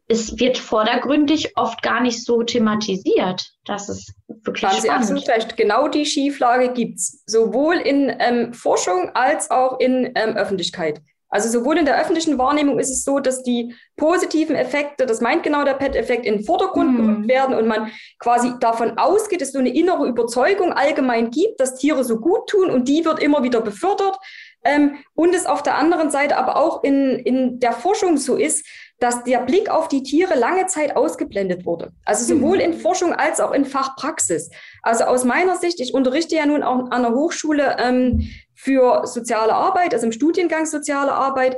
[0.08, 3.50] Es wird vordergründig oft gar nicht so thematisiert.
[3.66, 4.82] Das ist wirklich Haben.
[4.82, 5.56] Sie absolut recht.
[5.56, 11.02] Genau die Schieflage gibt es, sowohl in ähm, Forschung als auch in ähm, Öffentlichkeit.
[11.32, 15.44] Also sowohl in der öffentlichen Wahrnehmung ist es so, dass die positiven Effekte, das meint
[15.44, 16.98] genau der PET-Effekt, in den Vordergrund mhm.
[16.98, 21.62] gerückt werden und man quasi davon ausgeht, dass es so eine innere Überzeugung allgemein gibt,
[21.62, 24.18] dass Tiere so gut tun und die wird immer wieder befördert.
[24.64, 28.66] Ähm, und es auf der anderen Seite aber auch in, in der Forschung so ist,
[29.00, 31.92] dass der Blick auf die Tiere lange Zeit ausgeblendet wurde.
[32.06, 32.64] Also sowohl mhm.
[32.64, 34.52] in Forschung als auch in Fachpraxis.
[34.84, 39.54] Also aus meiner Sicht, ich unterrichte ja nun auch an der Hochschule ähm, für soziale
[39.56, 41.58] Arbeit, also im Studiengang soziale Arbeit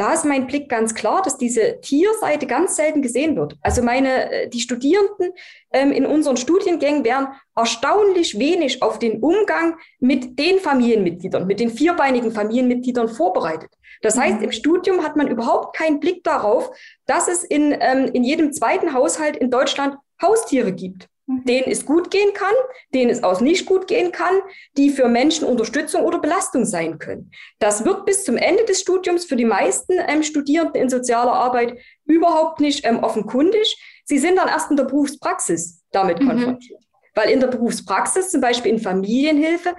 [0.00, 3.58] da ist mein Blick ganz klar, dass diese Tierseite ganz selten gesehen wird.
[3.60, 5.32] Also meine, äh, die Studierenden
[5.72, 11.68] ähm, in unseren Studiengängen werden erstaunlich wenig auf den Umgang mit den Familienmitgliedern, mit den
[11.68, 13.70] vierbeinigen Familienmitgliedern vorbereitet.
[14.00, 14.44] Das heißt, mhm.
[14.44, 16.70] im Studium hat man überhaupt keinen Blick darauf,
[17.04, 21.08] dass es in, ähm, in jedem zweiten Haushalt in Deutschland Haustiere gibt.
[21.30, 21.44] Mhm.
[21.44, 22.54] denen es gut gehen kann,
[22.92, 24.34] denen es auch nicht gut gehen kann,
[24.76, 27.30] die für Menschen Unterstützung oder Belastung sein können.
[27.58, 31.78] Das wird bis zum Ende des Studiums für die meisten ähm, Studierenden in sozialer Arbeit
[32.04, 33.80] überhaupt nicht ähm, offenkundig.
[34.04, 36.28] Sie sind dann erst in der Berufspraxis damit mhm.
[36.28, 36.80] konfrontiert.
[37.14, 39.74] Weil in der Berufspraxis, zum Beispiel in Familienhilfe,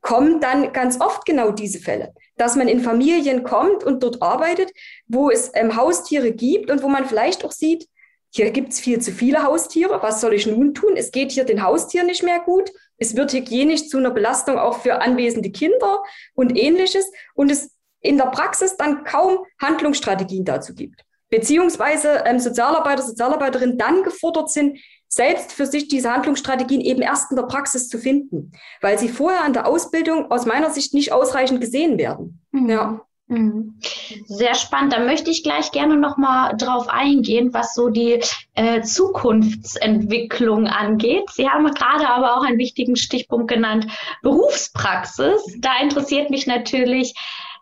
[0.00, 4.70] kommen dann ganz oft genau diese Fälle, dass man in Familien kommt und dort arbeitet,
[5.06, 7.88] wo es ähm, Haustiere gibt und wo man vielleicht auch sieht,
[8.34, 10.02] hier gibt es viel zu viele Haustiere.
[10.02, 10.94] Was soll ich nun tun?
[10.96, 12.68] Es geht hier den Haustieren nicht mehr gut.
[12.96, 16.02] Es wird hygienisch zu einer Belastung auch für anwesende Kinder
[16.34, 17.12] und ähnliches.
[17.34, 17.70] Und es
[18.00, 21.04] in der Praxis dann kaum Handlungsstrategien dazu gibt.
[21.30, 27.36] Beziehungsweise ähm, Sozialarbeiter, Sozialarbeiterinnen dann gefordert sind, selbst für sich diese Handlungsstrategien eben erst in
[27.36, 31.60] der Praxis zu finden, weil sie vorher an der Ausbildung aus meiner Sicht nicht ausreichend
[31.60, 32.42] gesehen werden.
[32.50, 32.68] Mhm.
[32.68, 33.06] Ja.
[33.26, 33.78] Mhm.
[34.26, 34.92] Sehr spannend.
[34.92, 38.20] Da möchte ich gleich gerne noch mal drauf eingehen, was so die
[38.54, 41.30] äh, Zukunftsentwicklung angeht.
[41.30, 43.86] Sie haben gerade aber auch einen wichtigen Stichpunkt genannt,
[44.22, 45.56] Berufspraxis.
[45.58, 47.14] Da interessiert mich natürlich,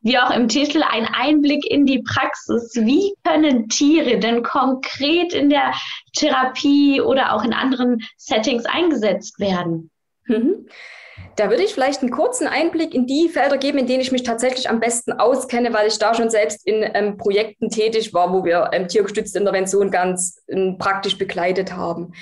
[0.03, 2.75] wie auch im Titel, ein Einblick in die Praxis.
[2.75, 5.73] Wie können Tiere denn konkret in der
[6.13, 9.91] Therapie oder auch in anderen Settings eingesetzt werden?
[10.27, 10.67] Mhm.
[11.37, 14.23] Da würde ich vielleicht einen kurzen Einblick in die Felder geben, in denen ich mich
[14.23, 18.45] tatsächlich am besten auskenne, weil ich da schon selbst in ähm, Projekten tätig war, wo
[18.45, 22.13] wir ähm, tiergestützte Intervention ganz ähm, praktisch begleitet haben.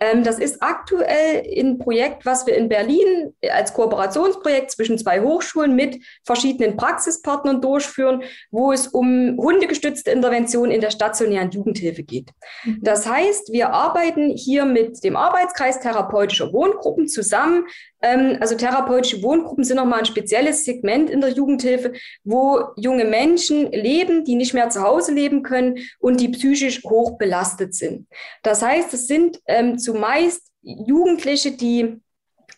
[0.00, 5.74] Ähm, das ist aktuell ein Projekt, was wir in Berlin als Kooperationsprojekt zwischen zwei Hochschulen
[5.74, 12.30] mit verschiedenen Praxispartnern durchführen, wo es um hundegestützte Intervention in der stationären Jugendhilfe geht.
[12.64, 12.78] Mhm.
[12.82, 17.66] Das heißt, wir arbeiten hier mit dem Arbeitskreis therapeutischer Wohngruppen zusammen.
[18.04, 23.72] Ähm, also therapeutische Wohngruppen sind nochmal ein spezielles Segment in der Jugendhilfe, wo junge Menschen
[23.72, 28.06] leben, die nicht mehr zu Hause leben können und die psychisch hoch belastet sind.
[28.42, 31.96] Das heißt, es sind ähm, zumeist Jugendliche, die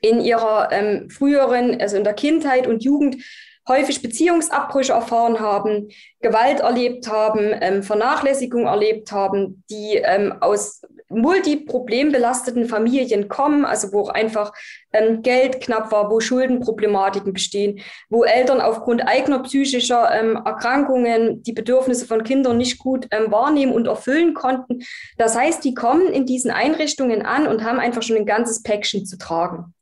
[0.01, 3.23] in ihrer ähm, früheren, also in der Kindheit und Jugend
[3.69, 5.89] häufig Beziehungsabbrüche erfahren haben,
[6.21, 14.01] Gewalt erlebt haben, ähm, Vernachlässigung erlebt haben, die ähm, aus multiproblembelasteten Familien kommen, also wo
[14.03, 14.53] auch einfach
[14.97, 21.53] ähm, Geld knapp war, wo Schuldenproblematiken bestehen, wo Eltern aufgrund eigener psychischer ähm, Erkrankungen die
[21.53, 24.83] Bedürfnisse von Kindern nicht gut ähm, wahrnehmen und erfüllen konnten.
[25.19, 29.07] Das heißt, die kommen in diesen Einrichtungen an und haben einfach schon ein ganzes Päckchen
[29.07, 29.75] zu tragen.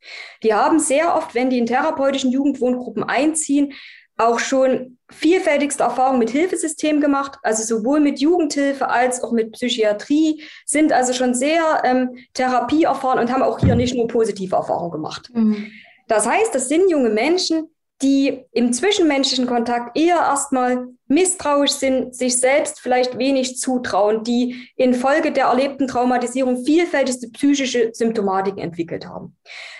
[0.42, 3.72] Die haben sehr oft, wenn die in therapeutischen Jugendwohngruppen einziehen,
[4.16, 10.42] auch schon vielfältigste Erfahrungen mit Hilfesystemen gemacht, also sowohl mit Jugendhilfe als auch mit Psychiatrie,
[10.66, 14.92] sind also schon sehr ähm, Therapie erfahren und haben auch hier nicht nur positive Erfahrungen
[14.92, 15.30] gemacht.
[15.32, 15.70] Mhm.
[16.08, 17.68] Das heißt, das sind junge Menschen,
[18.02, 25.32] die im zwischenmenschlichen Kontakt eher erstmal misstrauisch sind, sich selbst vielleicht wenig zutrauen, die infolge
[25.32, 29.36] der erlebten Traumatisierung vielfältigste psychische Symptomatiken entwickelt haben.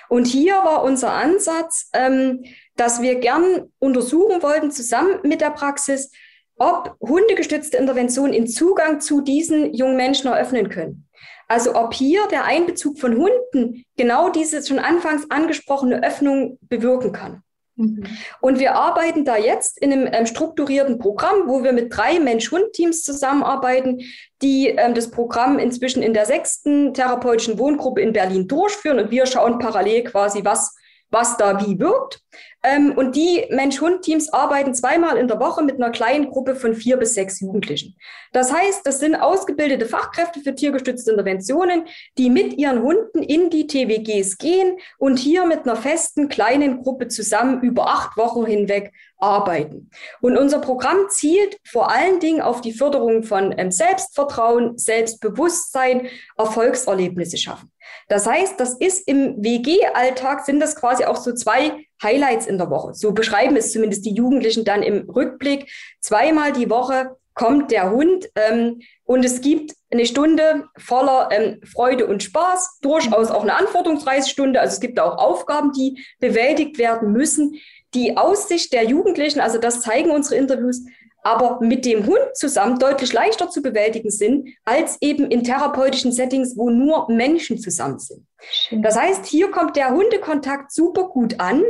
[0.09, 2.45] Und hier war unser Ansatz, ähm,
[2.77, 6.11] dass wir gern untersuchen wollten, zusammen mit der Praxis,
[6.57, 11.09] ob hundegestützte Interventionen in Zugang zu diesen jungen Menschen eröffnen können.
[11.49, 17.43] Also ob hier der Einbezug von Hunden genau diese schon anfangs angesprochene Öffnung bewirken kann.
[17.77, 18.05] Mhm.
[18.41, 23.03] Und wir arbeiten da jetzt in einem ähm, strukturierten Programm, wo wir mit drei Mensch-Hund-Teams
[23.03, 24.01] zusammenarbeiten,
[24.43, 29.01] die ähm, das Programm inzwischen in der sechsten therapeutischen Wohngruppe in Berlin durchführen.
[29.01, 30.75] Und wir schauen parallel quasi, was
[31.15, 32.21] was da wie wirkt.
[32.65, 36.97] Ähm, und die Mensch-Hund-Teams arbeiten zweimal in der Woche mit einer kleinen Gruppe von vier
[36.97, 37.97] bis sechs Jugendlichen.
[38.33, 41.85] Das heißt, das sind ausgebildete Fachkräfte für tiergestützte Interventionen,
[42.19, 47.09] die mit ihren Hunden in die TWGs gehen und hier mit einer festen kleinen Gruppe
[47.09, 49.91] zusammen über acht Wochen hinweg arbeiten.
[50.21, 57.37] Und unser Programm zielt vor allen Dingen auf die Förderung von ähm, Selbstvertrauen, Selbstbewusstsein, Erfolgserlebnisse
[57.37, 57.71] schaffen.
[58.09, 62.71] Das heißt, das ist im WG-Alltag sind das quasi auch so zwei Highlights in der
[62.71, 62.95] Woche.
[62.95, 65.71] So beschreiben es zumindest die Jugendlichen dann im Rückblick.
[66.01, 72.07] Zweimal die Woche kommt der Hund ähm, und es gibt eine Stunde voller ähm, Freude
[72.07, 74.61] und Spaß, durchaus auch eine Anforderungsreisstunde.
[74.61, 77.61] Also es gibt auch Aufgaben, die bewältigt werden müssen.
[77.93, 80.83] Die Aussicht der Jugendlichen, also das zeigen unsere Interviews,
[81.25, 86.55] aber mit dem Hund zusammen deutlich leichter zu bewältigen sind, als eben in therapeutischen Settings,
[86.57, 88.27] wo nur Menschen zusammen sind.
[88.51, 88.83] Schön.
[88.83, 91.65] Das heißt, hier kommt der Hundekontakt super gut an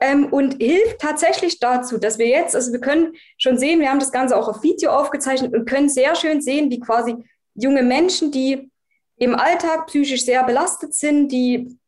[0.00, 4.00] ähm, und hilft tatsächlich dazu, dass wir jetzt, also wir können schon sehen, wir haben
[4.00, 7.14] das Ganze auch auf Video aufgezeichnet und können sehr schön sehen, wie quasi
[7.54, 8.72] junge Menschen, die
[9.18, 11.78] im Alltag psychisch sehr belastet sind, die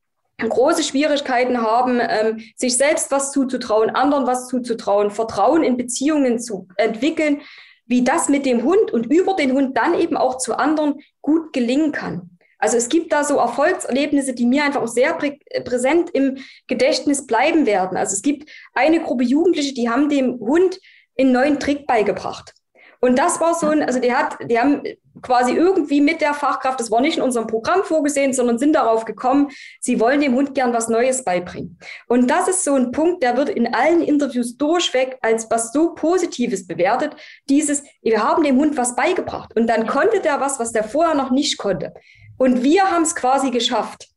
[0.47, 6.69] große Schwierigkeiten haben, ähm, sich selbst was zuzutrauen, anderen was zuzutrauen, Vertrauen in Beziehungen zu
[6.77, 7.41] entwickeln,
[7.87, 11.53] wie das mit dem Hund und über den Hund dann eben auch zu anderen gut
[11.53, 12.31] gelingen kann.
[12.59, 17.27] Also es gibt da so Erfolgserlebnisse, die mir einfach auch sehr prä präsent im Gedächtnis
[17.27, 17.97] bleiben werden.
[17.97, 20.79] Also es gibt eine Gruppe Jugendliche, die haben dem Hund
[21.19, 22.55] einen neuen Trick beigebracht.
[23.01, 24.83] Und das war so ein, also die hat, die haben
[25.23, 29.05] quasi irgendwie mit der Fachkraft, das war nicht in unserem Programm vorgesehen, sondern sind darauf
[29.05, 31.79] gekommen, sie wollen dem Hund gern was Neues beibringen.
[32.09, 35.95] Und das ist so ein Punkt, der wird in allen Interviews durchweg als was so
[35.95, 37.15] Positives bewertet.
[37.49, 39.55] Dieses, wir haben dem Hund was beigebracht.
[39.57, 41.95] Und dann konnte der was, was der vorher noch nicht konnte.
[42.37, 44.09] Und wir haben es quasi geschafft.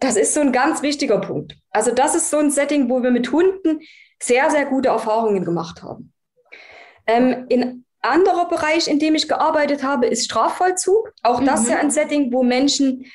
[0.00, 1.56] Das ist so ein ganz wichtiger Punkt.
[1.70, 3.80] Also das ist so ein Setting, wo wir mit Hunden
[4.20, 6.12] sehr, sehr gute Erfahrungen gemacht haben.
[7.06, 11.12] Ähm, in anderer Bereich, in dem ich gearbeitet habe, ist Strafvollzug.
[11.22, 11.46] Auch mhm.
[11.46, 13.06] das ist ja ein Setting, wo Menschen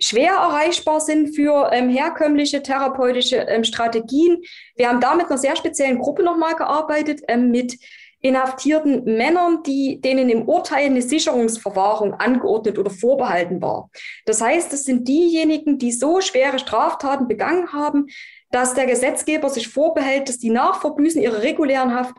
[0.00, 4.38] schwer erreichbar sind für ähm, herkömmliche therapeutische ähm, Strategien.
[4.76, 7.78] Wir haben da mit einer sehr speziellen Gruppe nochmal gearbeitet, ähm, mit
[8.22, 13.90] inhaftierten Männern, die, denen im Urteil eine Sicherungsverwahrung angeordnet oder vorbehalten war.
[14.26, 18.06] Das heißt, es sind diejenigen, die so schwere Straftaten begangen haben,
[18.50, 22.14] dass der Gesetzgeber sich vorbehält, dass die nach Verbüßen ihrer regulären Haft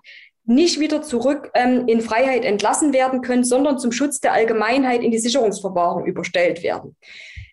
[0.46, 5.12] nicht wieder zurück ähm, in Freiheit entlassen werden können, sondern zum Schutz der Allgemeinheit in
[5.12, 6.96] die Sicherungsverwahrung überstellt werden.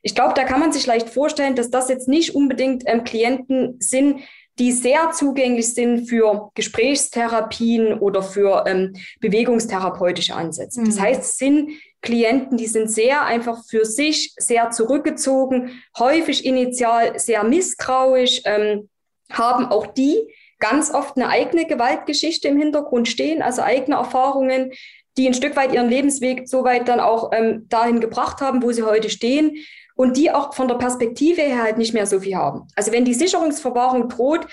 [0.03, 3.77] Ich glaube, da kann man sich leicht vorstellen, dass das jetzt nicht unbedingt ähm, Klienten
[3.81, 4.21] sind,
[4.59, 10.81] die sehr zugänglich sind für Gesprächstherapien oder für ähm, bewegungstherapeutische Ansätze.
[10.81, 10.87] Mhm.
[10.87, 11.71] Das heißt, es sind
[12.03, 18.89] Klienten, die sind sehr einfach für sich, sehr zurückgezogen, häufig initial sehr misstrauisch, ähm,
[19.31, 20.19] haben auch die
[20.59, 24.73] ganz oft eine eigene Gewaltgeschichte im Hintergrund stehen, also eigene Erfahrungen,
[25.17, 28.73] die ein Stück weit ihren Lebensweg so weit dann auch ähm, dahin gebracht haben, wo
[28.73, 29.57] sie heute stehen
[29.97, 32.69] und die auch von der Perspektive her halt nicht mehr so viel haben.
[32.77, 34.47] Also wenn die Sicherungsverwahrung droht,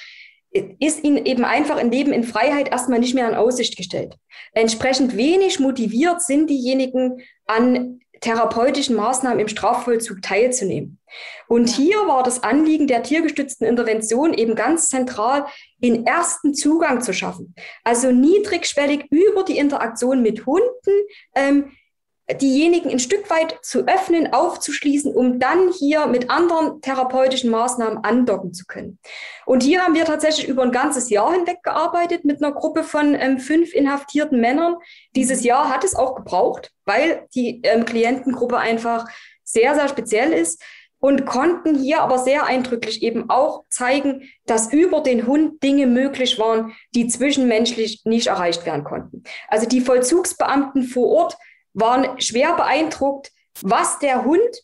[0.80, 4.15] ist ihnen eben einfach ein Leben in Freiheit erstmal nicht mehr in Aussicht gestellt.
[4.54, 11.00] Entsprechend wenig motiviert sind diejenigen, an therapeutischen Maßnahmen im Strafvollzug teilzunehmen.
[11.48, 15.46] Und hier war das Anliegen der tiergestützten Intervention eben ganz zentral,
[15.78, 17.54] den ersten Zugang zu schaffen.
[17.84, 20.92] Also niedrigschwellig über die Interaktion mit Hunden
[21.36, 21.72] ähm,
[22.34, 28.54] diejenigen ein Stück weit zu öffnen, aufzuschließen, um dann hier mit anderen therapeutischen Maßnahmen andocken
[28.54, 28.98] zu können.
[29.46, 33.14] Und hier haben wir tatsächlich über ein ganzes Jahr hinweg gearbeitet mit einer Gruppe von
[33.14, 34.76] ähm, fünf inhaftierten Männern.
[35.16, 39.06] Dieses Jahr hat es auch gebraucht, weil die ähm, Klientengruppe einfach
[39.44, 40.64] sehr, sehr speziell ist
[41.00, 46.40] und konnten hier aber sehr eindrücklich eben auch zeigen, dass über den Hund Dinge möglich
[46.40, 49.24] waren, die zwischenmenschlich nicht erreicht werden konnten.
[49.48, 51.38] Also die Vollzugsbeamten vor Ort
[51.76, 54.64] waren schwer beeindruckt, was der Hund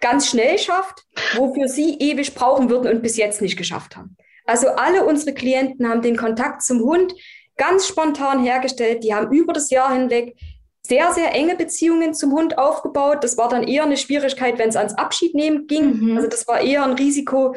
[0.00, 4.16] ganz schnell schafft, wofür sie ewig brauchen würden und bis jetzt nicht geschafft haben.
[4.44, 7.14] Also alle unsere Klienten haben den Kontakt zum Hund
[7.56, 9.04] ganz spontan hergestellt.
[9.04, 10.36] Die haben über das Jahr hinweg
[10.84, 13.22] sehr, sehr enge Beziehungen zum Hund aufgebaut.
[13.22, 15.96] Das war dann eher eine Schwierigkeit, wenn es ans Abschied nehmen ging.
[15.96, 16.16] Mhm.
[16.16, 17.54] Also das war eher ein Risiko,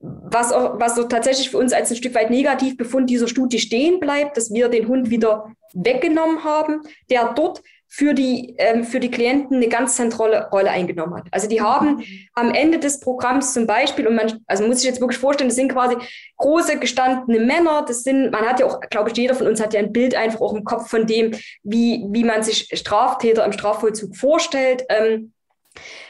[0.00, 3.58] was, auch, was so tatsächlich für uns als ein Stück weit negativ befund dieser Studie
[3.58, 6.80] stehen bleibt, dass wir den Hund wieder weggenommen haben,
[7.10, 11.26] der dort für die, ähm, für die Klienten eine ganz zentrale Rolle eingenommen hat.
[11.30, 12.02] Also die haben
[12.34, 15.56] am Ende des Programms zum Beispiel, und man, also muss sich jetzt wirklich vorstellen, das
[15.56, 15.96] sind quasi
[16.36, 19.72] große gestandene Männer, das sind, man hat ja auch, glaube ich, jeder von uns hat
[19.72, 23.52] ja ein Bild einfach auch im Kopf von dem, wie, wie man sich Straftäter im
[23.52, 24.84] Strafvollzug vorstellt.
[24.88, 25.32] Ähm,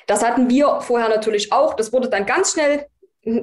[0.06, 1.74] das hatten wir vorher natürlich auch.
[1.74, 2.86] Das wurde dann ganz schnell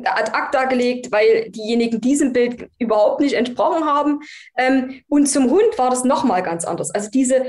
[0.05, 4.21] ad acta gelegt, weil diejenigen diesem Bild überhaupt nicht entsprochen haben.
[4.57, 6.91] Ähm, und zum Hund war das nochmal ganz anders.
[6.91, 7.45] Also diese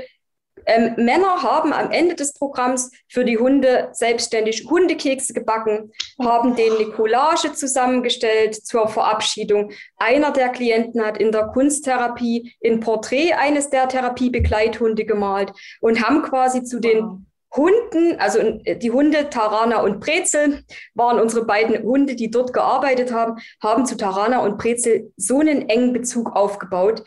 [0.65, 6.77] ähm, Männer haben am Ende des Programms für die Hunde selbstständig Hundekekse gebacken, haben denen
[6.77, 9.71] eine Collage zusammengestellt zur Verabschiedung.
[9.97, 16.23] Einer der Klienten hat in der Kunsttherapie ein Porträt eines der Therapiebegleithunde gemalt und haben
[16.23, 20.63] quasi zu den Hunden, also äh, die Hunde Tarana und Brezel
[20.93, 25.69] waren unsere beiden Hunde, die dort gearbeitet haben, haben zu Tarana und Brezel so einen
[25.69, 27.03] engen Bezug aufgebaut,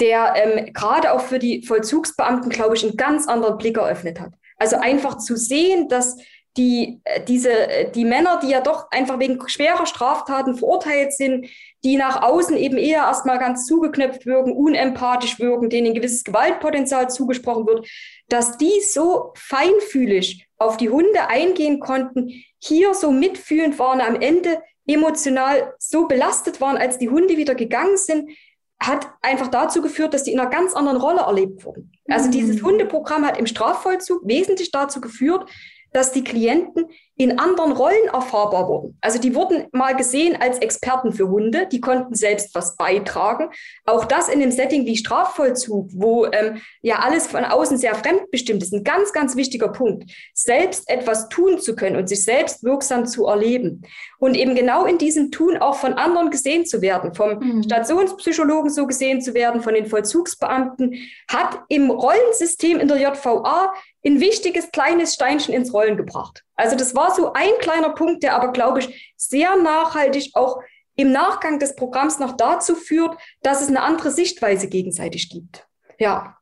[0.00, 4.32] der ähm, gerade auch für die Vollzugsbeamten, glaube ich, einen ganz anderen Blick eröffnet hat.
[4.56, 6.16] Also einfach zu sehen, dass
[6.56, 11.48] die, äh, diese, äh, die Männer, die ja doch einfach wegen schwerer Straftaten verurteilt sind,
[11.82, 17.10] die nach außen eben eher erstmal ganz zugeknöpft wirken, unempathisch wirken, denen ein gewisses Gewaltpotenzial
[17.10, 17.88] zugesprochen wird,
[18.28, 24.62] dass die so feinfühlig auf die Hunde eingehen konnten, hier so mitfühlend waren, am Ende
[24.86, 28.30] emotional so belastet waren, als die Hunde wieder gegangen sind,
[28.80, 31.92] hat einfach dazu geführt, dass die in einer ganz anderen Rolle erlebt wurden.
[32.08, 32.66] Also dieses mhm.
[32.66, 35.48] Hundeprogramm hat im Strafvollzug wesentlich dazu geführt,
[35.94, 38.98] dass die Klienten in anderen Rollen erfahrbar wurden.
[39.00, 43.50] Also die wurden mal gesehen als Experten für Hunde, die konnten selbst was beitragen.
[43.86, 48.64] Auch das in einem Setting wie Strafvollzug, wo ähm, ja alles von außen sehr fremdbestimmt
[48.64, 53.06] ist, ein ganz, ganz wichtiger Punkt, selbst etwas tun zu können und sich selbst wirksam
[53.06, 53.82] zu erleben.
[54.18, 57.62] Und eben genau in diesem Tun auch von anderen gesehen zu werden, vom mhm.
[57.62, 60.96] Stationspsychologen so gesehen zu werden, von den Vollzugsbeamten,
[61.30, 63.72] hat im Rollensystem in der JVA
[64.04, 66.44] ein wichtiges kleines Steinchen ins Rollen gebracht.
[66.56, 70.60] Also das war so ein kleiner Punkt, der aber, glaube ich, sehr nachhaltig auch
[70.96, 75.66] im Nachgang des Programms noch dazu führt, dass es eine andere Sichtweise gegenseitig gibt.
[75.98, 76.36] Ja.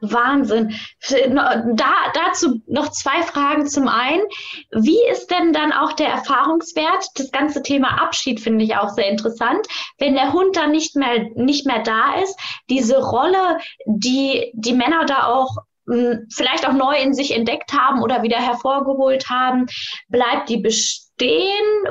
[0.00, 0.74] Wahnsinn.
[1.08, 3.66] Da, dazu noch zwei Fragen.
[3.68, 4.24] Zum einen,
[4.72, 7.06] wie ist denn dann auch der Erfahrungswert?
[7.14, 9.64] Das ganze Thema Abschied finde ich auch sehr interessant.
[9.98, 12.36] Wenn der Hund dann nicht mehr, nicht mehr da ist,
[12.68, 18.22] diese Rolle, die die Männer da auch vielleicht auch neu in sich entdeckt haben oder
[18.22, 19.66] wieder hervorgeholt haben,
[20.08, 21.04] bleibt die bestehen?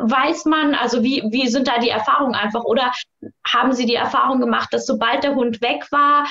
[0.01, 2.63] Weiß man, also wie, wie sind da die Erfahrungen einfach?
[2.63, 2.91] Oder
[3.47, 6.25] haben Sie die Erfahrung gemacht, dass sobald der Hund weg war,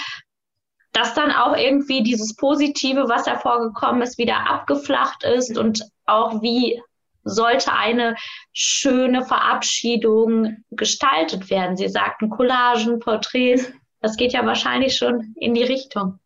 [0.92, 6.82] dass dann auch irgendwie dieses Positive, was hervorgekommen ist, wieder abgeflacht ist und auch wie
[7.24, 8.16] sollte eine
[8.52, 11.76] schöne Verabschiedung gestaltet werden?
[11.76, 16.18] Sie sagten Collagen, Porträts, das geht ja wahrscheinlich schon in die Richtung.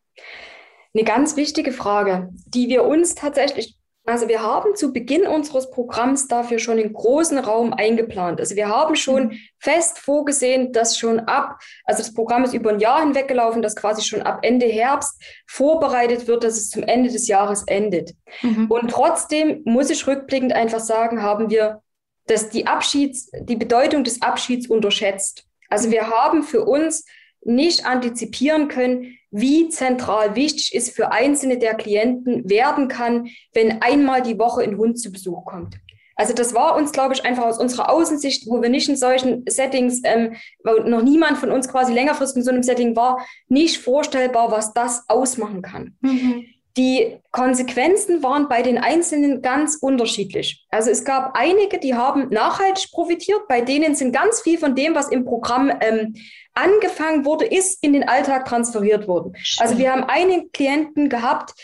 [0.97, 6.27] Eine ganz wichtige Frage, die wir uns tatsächlich, also wir haben zu Beginn unseres Programms
[6.27, 8.41] dafür schon einen großen Raum eingeplant.
[8.41, 9.39] Also wir haben schon mhm.
[9.59, 13.77] fest vorgesehen, dass schon ab, also das Programm ist über ein Jahr hinweg gelaufen, dass
[13.77, 18.15] quasi schon ab Ende Herbst vorbereitet wird, dass es zum Ende des Jahres endet.
[18.41, 18.71] Mhm.
[18.71, 21.83] Und trotzdem muss ich rückblickend einfach sagen, haben wir
[22.27, 25.45] dass die Abschieds, die Bedeutung des Abschieds unterschätzt.
[25.69, 27.05] Also wir haben für uns
[27.47, 34.23] nicht antizipieren können, wie zentral wichtig es für einzelne der Klienten werden kann, wenn einmal
[34.23, 35.77] die Woche ein Hund zu Besuch kommt.
[36.17, 39.45] Also das war uns, glaube ich, einfach aus unserer Außensicht, wo wir nicht in solchen
[39.47, 40.35] Settings, ähm,
[40.65, 44.73] wo noch niemand von uns quasi längerfristig in so einem Setting war, nicht vorstellbar, was
[44.73, 45.95] das ausmachen kann.
[46.01, 46.47] Mhm.
[46.77, 50.67] Die Konsequenzen waren bei den Einzelnen ganz unterschiedlich.
[50.71, 54.95] Also es gab einige, die haben nachhaltig profitiert, bei denen sind ganz viel von dem,
[54.95, 56.15] was im Programm ähm,
[56.53, 59.35] angefangen wurde, ist in den Alltag transferiert worden.
[59.59, 61.55] Also wir haben einen Klienten gehabt,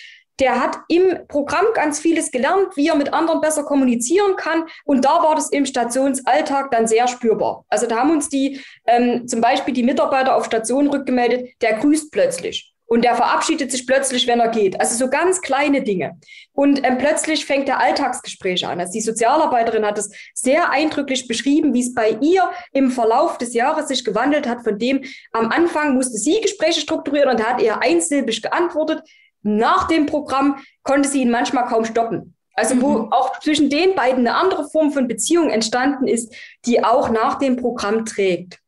[0.41, 4.65] der hat im Programm ganz vieles gelernt, wie er mit anderen besser kommunizieren kann.
[4.85, 7.65] Und da war das im Stationsalltag dann sehr spürbar.
[7.69, 12.11] Also da haben uns die, ähm, zum Beispiel die Mitarbeiter auf Station rückgemeldet, der grüßt
[12.11, 12.72] plötzlich.
[12.93, 14.79] Und der verabschiedet sich plötzlich, wenn er geht.
[14.79, 16.19] Also so ganz kleine Dinge.
[16.53, 18.81] Und ähm, plötzlich fängt der Alltagsgespräch an.
[18.81, 23.55] Also die Sozialarbeiterin hat es sehr eindrücklich beschrieben, wie es bei ihr im Verlauf des
[23.55, 24.63] Jahres sich gewandelt hat.
[24.63, 29.01] Von dem am Anfang musste sie Gespräche strukturieren und hat er einsilbig geantwortet.
[29.41, 32.37] Nach dem Programm konnte sie ihn manchmal kaum stoppen.
[32.53, 33.13] Also wo mhm.
[33.13, 36.35] auch zwischen den beiden eine andere Form von Beziehung entstanden ist,
[36.67, 38.59] die auch nach dem Programm trägt.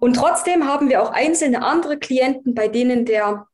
[0.00, 3.46] Und trotzdem haben wir auch einzelne andere Klienten, bei denen der,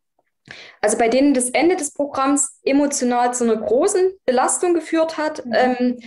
[0.80, 5.52] also bei denen das Ende des Programms emotional zu einer großen Belastung geführt hat mhm.
[5.54, 5.98] ähm,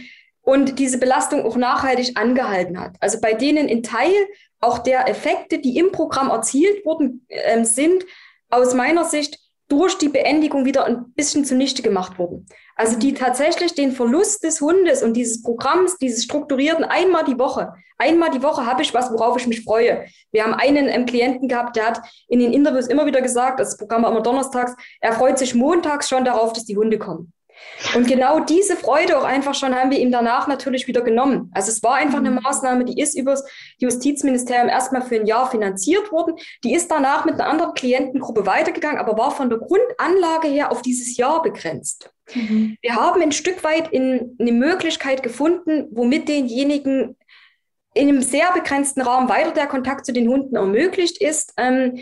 [0.42, 2.96] und diese Belastung auch nachhaltig angehalten hat.
[3.00, 4.14] Also bei denen in Teil
[4.60, 8.06] auch der Effekte, die im Programm erzielt wurden, ähm, sind
[8.50, 12.46] aus meiner Sicht durch die Beendigung wieder ein bisschen zunichte gemacht wurden.
[12.78, 17.74] Also die tatsächlich den Verlust des Hundes und dieses Programms, dieses strukturierten einmal die Woche,
[17.98, 20.06] einmal die Woche habe ich was, worauf ich mich freue.
[20.32, 23.78] Wir haben einen ähm, Klienten gehabt, der hat in den Interviews immer wieder gesagt, das
[23.78, 27.34] Programm war immer donnerstags, er freut sich montags schon darauf, dass die Hunde kommen.
[27.96, 31.50] Und genau diese Freude auch einfach schon haben wir ihm danach natürlich wieder genommen.
[31.56, 32.42] Also es war einfach eine mhm.
[32.44, 33.44] Maßnahme, die ist übers
[33.80, 36.36] Justizministerium erstmal für ein Jahr finanziert worden.
[36.64, 40.84] Die ist danach mit einer anderen Klientengruppe weitergegangen, aber war von der Grundanlage her auf
[40.84, 42.12] dieses Jahr begrenzt.
[42.34, 42.78] Mhm.
[42.82, 47.16] Wir haben ein Stück weit in, eine Möglichkeit gefunden, womit denjenigen
[47.94, 51.54] in einem sehr begrenzten Raum weiter der Kontakt zu den Hunden ermöglicht ist.
[51.58, 51.98] Ähm,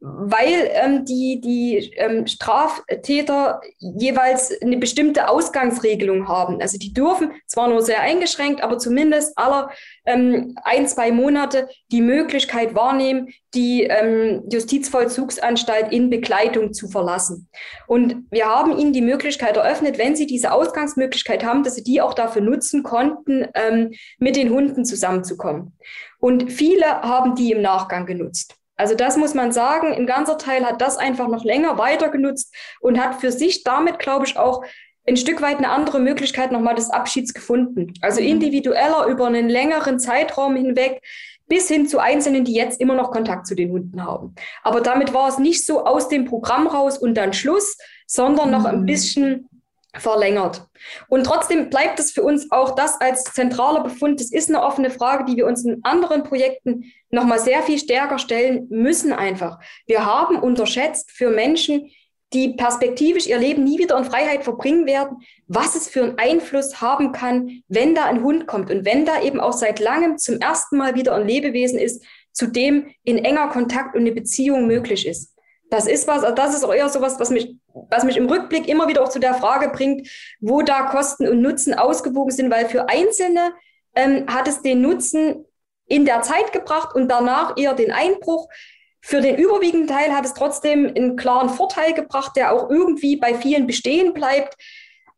[0.00, 6.60] weil ähm, die, die ähm, Straftäter jeweils eine bestimmte Ausgangsregelung haben.
[6.62, 9.70] Also die dürfen zwar nur sehr eingeschränkt, aber zumindest aller
[10.06, 17.48] ähm, ein, zwei Monate die Möglichkeit wahrnehmen, die ähm, Justizvollzugsanstalt in Begleitung zu verlassen.
[17.86, 22.00] Und wir haben ihnen die Möglichkeit eröffnet, wenn sie diese Ausgangsmöglichkeit haben, dass sie die
[22.00, 25.76] auch dafür nutzen konnten, ähm, mit den Hunden zusammenzukommen.
[26.20, 28.59] Und viele haben die im Nachgang genutzt.
[28.80, 32.54] Also das muss man sagen, ein ganzer Teil hat das einfach noch länger weiter genutzt
[32.80, 34.64] und hat für sich damit, glaube ich, auch
[35.06, 37.92] ein Stück weit eine andere Möglichkeit nochmal des Abschieds gefunden.
[38.00, 38.28] Also mhm.
[38.28, 41.02] individueller über einen längeren Zeitraum hinweg
[41.46, 44.34] bis hin zu Einzelnen, die jetzt immer noch Kontakt zu den Hunden haben.
[44.62, 47.76] Aber damit war es nicht so aus dem Programm raus und dann Schluss,
[48.06, 48.86] sondern noch ein mhm.
[48.86, 49.49] bisschen
[49.98, 50.66] verlängert.
[51.08, 54.20] Und trotzdem bleibt es für uns auch das als zentraler Befund.
[54.20, 58.18] Das ist eine offene Frage, die wir uns in anderen Projekten nochmal sehr viel stärker
[58.18, 59.58] stellen müssen einfach.
[59.86, 61.90] Wir haben unterschätzt für Menschen,
[62.32, 65.18] die perspektivisch ihr Leben nie wieder in Freiheit verbringen werden,
[65.48, 69.20] was es für einen Einfluss haben kann, wenn da ein Hund kommt und wenn da
[69.20, 73.48] eben auch seit langem zum ersten Mal wieder ein Lebewesen ist, zu dem in enger
[73.48, 75.34] Kontakt und eine Beziehung möglich ist.
[75.70, 77.56] Das ist was, das ist auch eher so was, was mich
[77.90, 80.08] was mich im Rückblick immer wieder auch zu der Frage bringt,
[80.40, 83.52] wo da Kosten und Nutzen ausgewogen sind, weil für Einzelne
[83.94, 85.44] ähm, hat es den Nutzen
[85.86, 88.48] in der Zeit gebracht und danach eher den Einbruch.
[89.02, 93.34] Für den überwiegenden Teil hat es trotzdem einen klaren Vorteil gebracht, der auch irgendwie bei
[93.34, 94.56] vielen bestehen bleibt.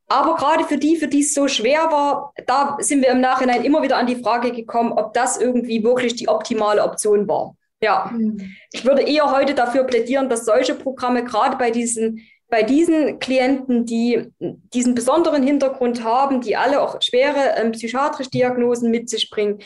[0.08, 3.64] Aber gerade für die, für die es so schwer war, da sind wir im Nachhinein
[3.64, 7.56] immer wieder an die Frage gekommen, ob das irgendwie wirklich die optimale Option war.
[7.82, 8.54] Ja, mhm.
[8.72, 12.20] ich würde eher heute dafür plädieren, dass solche Programme gerade bei diesen
[12.52, 18.90] bei diesen Klienten, die diesen besonderen Hintergrund haben, die alle auch schwere ähm, psychiatrische Diagnosen
[18.90, 19.60] mit sich bringen,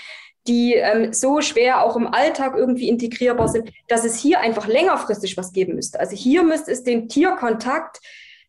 [0.46, 5.36] die ähm, so schwer auch im Alltag irgendwie integrierbar sind, dass es hier einfach längerfristig
[5.36, 5.98] was geben müsste.
[5.98, 7.98] Also hier müsste es den Tierkontakt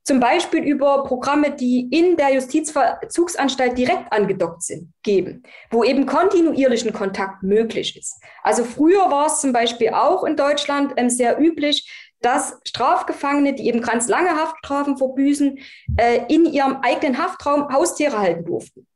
[0.03, 6.93] zum Beispiel über Programme, die in der Justizvollzugsanstalt direkt angedockt sind, geben, wo eben kontinuierlichen
[6.93, 8.21] Kontakt möglich ist.
[8.43, 13.67] Also früher war es zum Beispiel auch in Deutschland ähm, sehr üblich, dass Strafgefangene, die
[13.67, 15.59] eben ganz lange Haftstrafen verbüßen,
[15.97, 18.87] äh, in ihrem eigenen Haftraum Haustiere halten durften.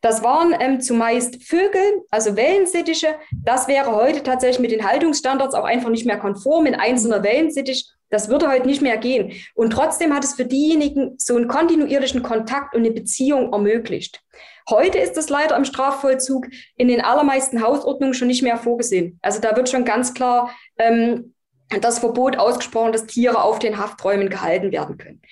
[0.00, 3.16] Das waren ähm, zumeist Vögel, also Wellensittiche.
[3.32, 6.66] Das wäre heute tatsächlich mit den Haltungsstandards auch einfach nicht mehr konform.
[6.66, 9.32] In einzelner Wellensittich, das würde heute nicht mehr gehen.
[9.54, 14.22] Und trotzdem hat es für diejenigen so einen kontinuierlichen Kontakt und eine Beziehung ermöglicht.
[14.68, 16.46] Heute ist das leider im Strafvollzug
[16.76, 19.18] in den allermeisten Hausordnungen schon nicht mehr vorgesehen.
[19.22, 21.34] Also da wird schon ganz klar ähm,
[21.80, 25.22] das Verbot ausgesprochen, dass Tiere auf den Hafträumen gehalten werden können.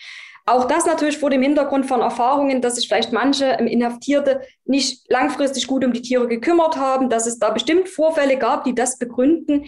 [0.47, 5.67] Auch das natürlich vor dem Hintergrund von Erfahrungen, dass sich vielleicht manche Inhaftierte nicht langfristig
[5.67, 9.67] gut um die Tiere gekümmert haben, dass es da bestimmt Vorfälle gab, die das begründen.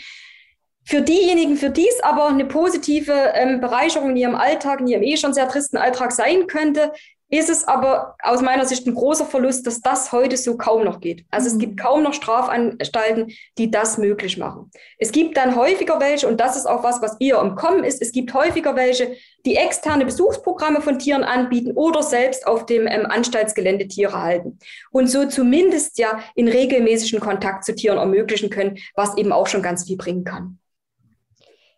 [0.85, 5.03] Für diejenigen, für die es aber eine positive ähm, Bereicherung in ihrem Alltag, in ihrem
[5.03, 6.93] eh schon sehr tristen Alltag sein könnte,
[7.29, 11.01] ist es aber aus meiner Sicht ein großer Verlust, dass das heute so kaum noch
[11.01, 11.25] geht.
[11.31, 11.55] Also mhm.
[11.55, 14.71] es gibt kaum noch Strafanstalten, die das möglich machen.
[14.99, 18.01] Es gibt dann häufiger welche, und das ist auch was, was ihr im Kommen ist,
[18.01, 23.07] es gibt häufiger welche, die externe Besuchsprogramme von Tieren anbieten oder selbst auf dem ähm,
[23.07, 24.59] Anstaltsgelände Tiere halten.
[24.91, 29.63] Und so zumindest ja in regelmäßigen Kontakt zu Tieren ermöglichen können, was eben auch schon
[29.63, 30.59] ganz viel bringen kann.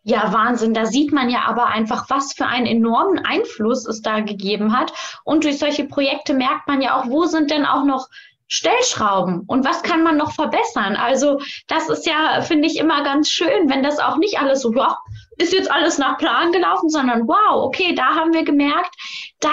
[0.03, 0.73] Ja, Wahnsinn.
[0.73, 4.93] Da sieht man ja aber einfach, was für einen enormen Einfluss es da gegeben hat.
[5.23, 8.07] Und durch solche Projekte merkt man ja auch, wo sind denn auch noch
[8.51, 10.95] Stellschrauben und was kann man noch verbessern?
[10.95, 14.73] Also das ist ja, finde ich, immer ganz schön, wenn das auch nicht alles so,
[14.73, 14.97] ja,
[15.37, 18.95] ist jetzt alles nach Plan gelaufen, sondern wow, okay, da haben wir gemerkt,
[19.39, 19.51] da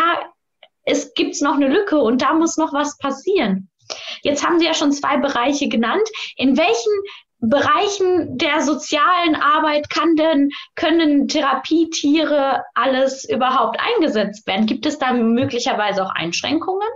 [0.87, 3.69] es gibt's noch eine Lücke und da muss noch was passieren.
[4.23, 6.09] Jetzt haben Sie ja schon zwei Bereiche genannt.
[6.37, 6.93] In welchen
[7.49, 14.67] Bereichen der sozialen Arbeit kann denn, können Therapietiere alles überhaupt eingesetzt werden?
[14.67, 16.89] Gibt es da möglicherweise auch Einschränkungen?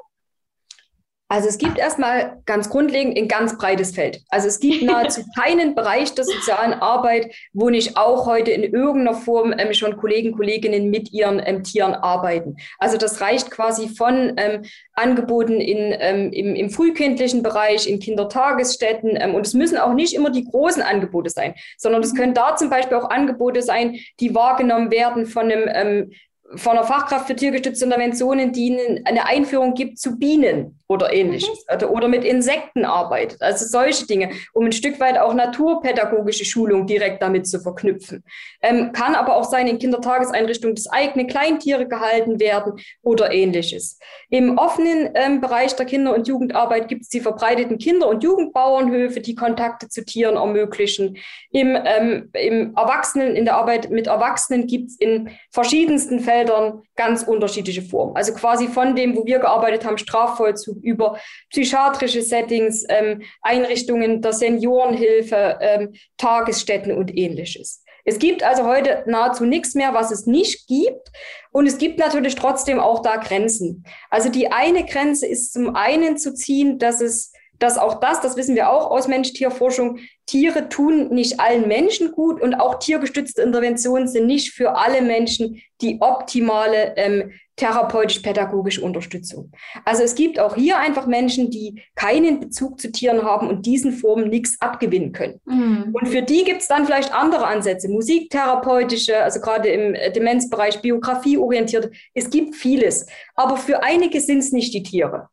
[1.30, 4.20] Also es gibt erstmal ganz grundlegend ein ganz breites Feld.
[4.30, 9.16] Also es gibt nahezu keinen Bereich der sozialen Arbeit, wo nicht auch heute in irgendeiner
[9.16, 12.56] Form ähm, schon Kollegen, Kolleginnen mit ihren ähm, Tieren arbeiten.
[12.78, 14.62] Also das reicht quasi von ähm,
[14.94, 19.10] Angeboten in, ähm, im, im, frühkindlichen Bereich, in Kindertagesstätten.
[19.14, 22.56] Ähm, und es müssen auch nicht immer die großen Angebote sein, sondern es können da
[22.56, 26.10] zum Beispiel auch Angebote sein, die wahrgenommen werden von einem ähm,
[26.56, 31.74] von einer Fachkraft für tiergestützte Interventionen, die eine Einführung gibt zu Bienen oder ähnliches mhm.
[31.76, 33.40] oder, oder mit Insekten arbeitet.
[33.40, 38.24] Also solche Dinge, um ein Stück weit auch naturpädagogische Schulung direkt damit zu verknüpfen.
[38.62, 44.00] Ähm, kann aber auch sein, in Kindertageseinrichtungen, dass eigene Kleintiere gehalten werden oder ähnliches.
[44.30, 49.20] Im offenen ähm, Bereich der Kinder- und Jugendarbeit gibt es die verbreiteten Kinder- und Jugendbauernhöfe,
[49.20, 51.16] die Kontakte zu Tieren ermöglichen.
[51.52, 57.22] Im, ähm, im Erwachsenen, in der Arbeit mit Erwachsenen gibt es in verschiedensten Feldern ganz
[57.22, 58.16] unterschiedliche Formen.
[58.16, 61.18] Also quasi von dem, wo wir gearbeitet haben, Strafvollzug über
[61.50, 67.84] psychiatrische Settings, ähm, Einrichtungen der Seniorenhilfe, ähm, Tagesstätten und ähnliches.
[68.04, 71.10] Es gibt also heute nahezu nichts mehr, was es nicht gibt.
[71.52, 73.84] Und es gibt natürlich trotzdem auch da Grenzen.
[74.08, 78.36] Also die eine Grenze ist zum einen zu ziehen, dass es dass auch das, das
[78.36, 84.08] wissen wir auch aus Mensch-Tier-Forschung, Tiere tun nicht allen Menschen gut und auch tiergestützte Interventionen
[84.08, 89.52] sind nicht für alle Menschen die optimale ähm, therapeutisch-pädagogische Unterstützung.
[89.84, 93.92] Also es gibt auch hier einfach Menschen, die keinen Bezug zu Tieren haben und diesen
[93.92, 95.40] Formen nichts abgewinnen können.
[95.44, 95.90] Mhm.
[95.92, 101.90] Und für die gibt es dann vielleicht andere Ansätze, musiktherapeutische, also gerade im Demenzbereich, biografieorientiert.
[102.14, 105.28] Es gibt vieles, aber für einige sind es nicht die Tiere.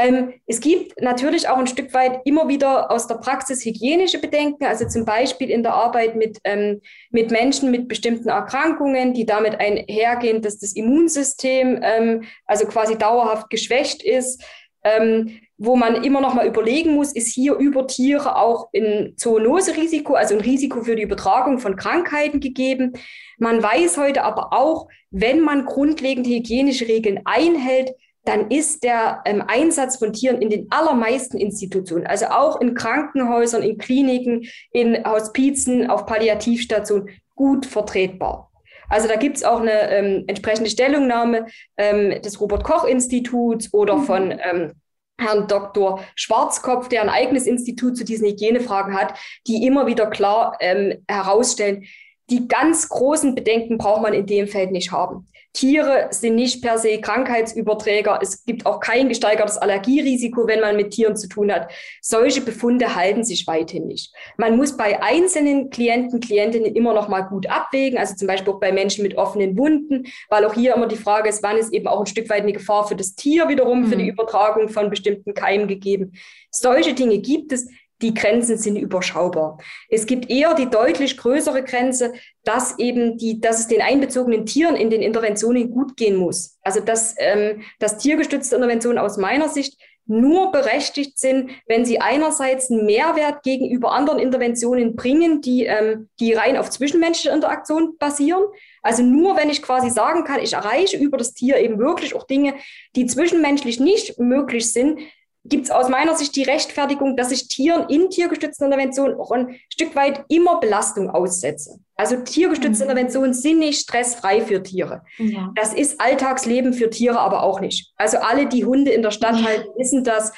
[0.00, 4.64] Ähm, es gibt natürlich auch ein Stück weit immer wieder aus der Praxis hygienische Bedenken,
[4.64, 6.80] also zum Beispiel in der Arbeit mit, ähm,
[7.10, 13.50] mit Menschen mit bestimmten Erkrankungen, die damit einhergehen, dass das Immunsystem ähm, also quasi dauerhaft
[13.50, 14.42] geschwächt ist.
[14.82, 20.14] Ähm, wo man immer noch mal überlegen muss, ist hier über Tiere auch ein Zoonoserisiko,
[20.14, 22.94] also ein Risiko für die Übertragung von Krankheiten gegeben.
[23.36, 27.90] Man weiß heute aber auch, wenn man grundlegende hygienische Regeln einhält,
[28.24, 33.62] dann ist der ähm, Einsatz von Tieren in den allermeisten Institutionen, also auch in Krankenhäusern,
[33.62, 38.50] in Kliniken, in Hospizen, auf Palliativstationen gut vertretbar.
[38.90, 41.46] Also da gibt es auch eine ähm, entsprechende Stellungnahme
[41.76, 44.02] ähm, des Robert-Koch-Instituts oder mhm.
[44.02, 44.72] von ähm,
[45.18, 46.02] Herrn Dr.
[46.16, 49.14] Schwarzkopf, der ein eigenes Institut zu diesen Hygienefragen hat,
[49.46, 51.84] die immer wieder klar ähm, herausstellen,
[52.30, 55.26] die ganz großen Bedenken braucht man in dem Feld nicht haben.
[55.52, 58.20] Tiere sind nicht per se Krankheitsüberträger.
[58.22, 61.72] Es gibt auch kein gesteigertes Allergierisiko, wenn man mit Tieren zu tun hat.
[62.00, 64.14] Solche Befunde halten sich weithin nicht.
[64.36, 68.60] Man muss bei einzelnen Klienten, Klientinnen immer noch mal gut abwägen, also zum Beispiel auch
[68.60, 71.88] bei Menschen mit offenen Wunden, weil auch hier immer die Frage ist, wann ist eben
[71.88, 73.86] auch ein Stück weit eine Gefahr für das Tier wiederum, mhm.
[73.86, 74.10] für die mhm.
[74.10, 76.12] Übertragung von bestimmten Keimen gegeben.
[76.52, 77.68] Solche Dinge gibt es
[78.02, 79.58] die Grenzen sind überschaubar.
[79.88, 82.12] Es gibt eher die deutlich größere Grenze,
[82.44, 86.58] dass eben die, dass es den einbezogenen Tieren in den Interventionen gut gehen muss.
[86.62, 89.78] Also dass, ähm, dass tiergestützte Interventionen aus meiner Sicht
[90.10, 96.32] nur berechtigt sind, wenn sie einerseits einen Mehrwert gegenüber anderen Interventionen bringen, die, ähm, die
[96.32, 98.42] rein auf zwischenmenschliche Interaktion basieren.
[98.82, 102.24] Also nur wenn ich quasi sagen kann, ich erreiche über das Tier eben wirklich auch
[102.24, 102.54] Dinge,
[102.96, 104.98] die zwischenmenschlich nicht möglich sind,
[105.44, 109.56] gibt es aus meiner Sicht die Rechtfertigung, dass ich Tieren in tiergestützten Interventionen auch ein
[109.72, 111.78] Stück weit immer Belastung aussetze.
[111.96, 112.90] Also tiergestützte mhm.
[112.90, 115.02] Interventionen sind nicht stressfrei für Tiere.
[115.18, 115.50] Ja.
[115.54, 117.92] Das ist Alltagsleben für Tiere aber auch nicht.
[117.96, 120.32] Also alle, die Hunde in der Stadt halten, wissen das.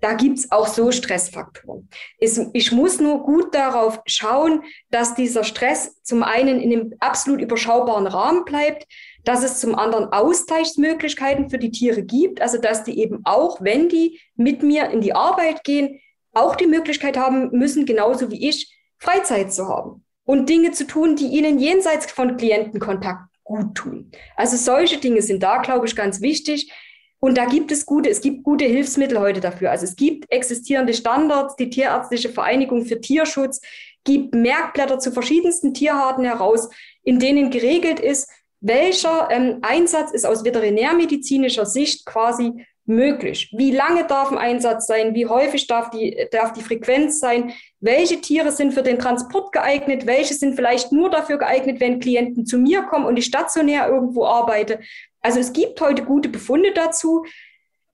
[0.00, 1.88] da gibt es auch so Stressfaktoren.
[2.18, 7.40] Es, ich muss nur gut darauf schauen, dass dieser Stress zum einen in einem absolut
[7.40, 8.86] überschaubaren Rahmen bleibt,
[9.26, 13.88] dass es zum anderen Ausgleichsmöglichkeiten für die Tiere gibt, also dass die eben auch, wenn
[13.88, 16.00] die mit mir in die Arbeit gehen,
[16.32, 21.16] auch die Möglichkeit haben müssen, genauso wie ich, Freizeit zu haben und Dinge zu tun,
[21.16, 24.12] die ihnen jenseits von Klientenkontakt gut tun.
[24.36, 26.72] Also solche Dinge sind da, glaube ich, ganz wichtig.
[27.18, 29.72] Und da gibt es gute, es gibt gute Hilfsmittel heute dafür.
[29.72, 33.60] Also es gibt existierende Standards, die Tierärztliche Vereinigung für Tierschutz
[34.04, 36.70] gibt Merkblätter zu verschiedensten Tierarten heraus,
[37.02, 38.30] in denen geregelt ist,
[38.60, 43.52] welcher ähm, Einsatz ist aus veterinärmedizinischer Sicht quasi möglich?
[43.56, 45.14] Wie lange darf ein Einsatz sein?
[45.14, 47.52] Wie häufig darf die, darf die Frequenz sein?
[47.80, 50.06] Welche Tiere sind für den Transport geeignet?
[50.06, 54.24] Welche sind vielleicht nur dafür geeignet, wenn Klienten zu mir kommen und ich stationär irgendwo
[54.24, 54.80] arbeite?
[55.20, 57.24] Also es gibt heute gute Befunde dazu.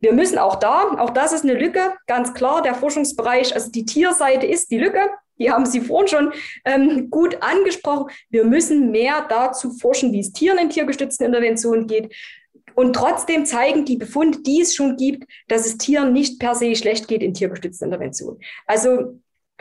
[0.01, 3.85] Wir müssen auch da, auch das ist eine Lücke, ganz klar, der Forschungsbereich, also die
[3.85, 5.09] Tierseite ist die Lücke.
[5.39, 6.33] Die haben Sie vorhin schon
[6.65, 8.11] ähm, gut angesprochen.
[8.31, 12.15] Wir müssen mehr dazu forschen, wie es Tieren in tiergestützten Interventionen geht.
[12.75, 16.75] Und trotzdem zeigen die Befunde, die es schon gibt, dass es Tieren nicht per se
[16.75, 18.41] schlecht geht in tiergestützten Interventionen.
[18.67, 19.21] Also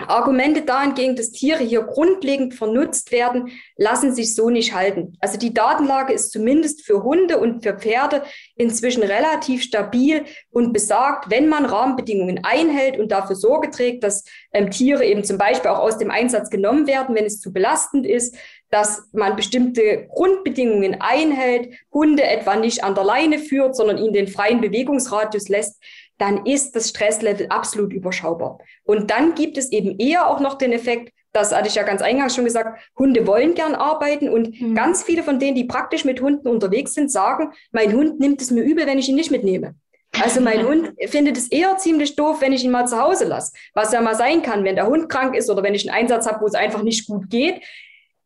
[0.09, 5.17] Argumente dahingehend, dass Tiere hier grundlegend vernutzt werden, lassen sich so nicht halten.
[5.19, 8.23] Also die Datenlage ist zumindest für Hunde und für Pferde
[8.55, 14.23] inzwischen relativ stabil und besagt, wenn man Rahmenbedingungen einhält und dafür Sorge trägt, dass
[14.53, 18.05] ähm, Tiere eben zum Beispiel auch aus dem Einsatz genommen werden, wenn es zu belastend
[18.05, 18.35] ist,
[18.71, 24.27] dass man bestimmte Grundbedingungen einhält, Hunde etwa nicht an der Leine führt, sondern ihnen den
[24.27, 25.81] freien Bewegungsradius lässt,
[26.21, 28.59] dann ist das Stresslevel absolut überschaubar.
[28.83, 32.03] Und dann gibt es eben eher auch noch den Effekt, das hatte ich ja ganz
[32.03, 34.75] eingangs schon gesagt, Hunde wollen gern arbeiten und mhm.
[34.75, 38.51] ganz viele von denen, die praktisch mit Hunden unterwegs sind, sagen, mein Hund nimmt es
[38.51, 39.73] mir übel, wenn ich ihn nicht mitnehme.
[40.21, 43.53] Also mein Hund findet es eher ziemlich doof, wenn ich ihn mal zu Hause lasse.
[43.73, 46.27] Was ja mal sein kann, wenn der Hund krank ist oder wenn ich einen Einsatz
[46.27, 47.63] habe, wo es einfach nicht gut geht,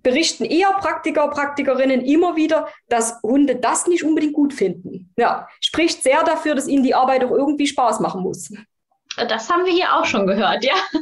[0.05, 5.11] berichten eher Praktiker, Praktikerinnen immer wieder, dass Hunde das nicht unbedingt gut finden.
[5.17, 8.53] Ja, spricht sehr dafür, dass ihnen die Arbeit auch irgendwie Spaß machen muss.
[9.17, 10.75] Das haben wir hier auch schon gehört, ja.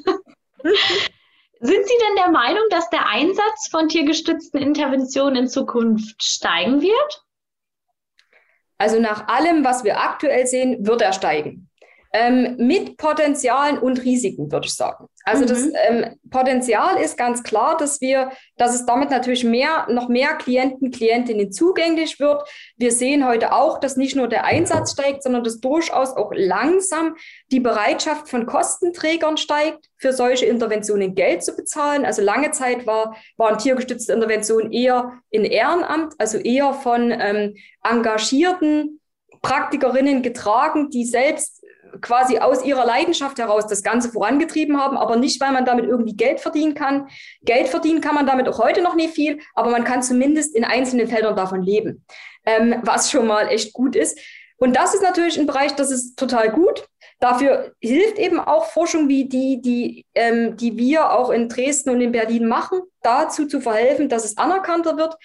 [1.59, 7.23] Sind Sie denn der Meinung, dass der Einsatz von tiergestützten Interventionen in Zukunft steigen wird?
[8.77, 11.69] Also nach allem, was wir aktuell sehen, wird er steigen
[12.13, 15.07] ähm, mit Potenzialen und Risiken, würde ich sagen.
[15.25, 15.47] Also mhm.
[15.47, 20.35] das ähm, Potenzial ist ganz klar, dass wir, dass es damit natürlich mehr, noch mehr
[20.35, 22.47] Klienten, Klientinnen zugänglich wird.
[22.77, 27.15] Wir sehen heute auch, dass nicht nur der Einsatz steigt, sondern dass durchaus auch langsam
[27.51, 32.05] die Bereitschaft von Kostenträgern steigt, für solche Interventionen Geld zu bezahlen.
[32.05, 38.99] Also lange Zeit war, waren tiergestützte Interventionen eher in Ehrenamt, also eher von ähm, engagierten
[39.41, 41.62] Praktikerinnen getragen, die selbst
[42.01, 46.15] quasi aus ihrer Leidenschaft heraus das Ganze vorangetrieben haben, aber nicht, weil man damit irgendwie
[46.15, 47.07] Geld verdienen kann.
[47.43, 50.63] Geld verdienen kann man damit auch heute noch nicht viel, aber man kann zumindest in
[50.63, 52.05] einzelnen Feldern davon leben,
[52.45, 54.19] ähm, was schon mal echt gut ist.
[54.57, 56.85] Und das ist natürlich ein Bereich, das ist total gut.
[57.19, 62.01] Dafür hilft eben auch Forschung wie die, die, ähm, die wir auch in Dresden und
[62.01, 65.15] in Berlin machen, dazu zu verhelfen, dass es anerkannter wird.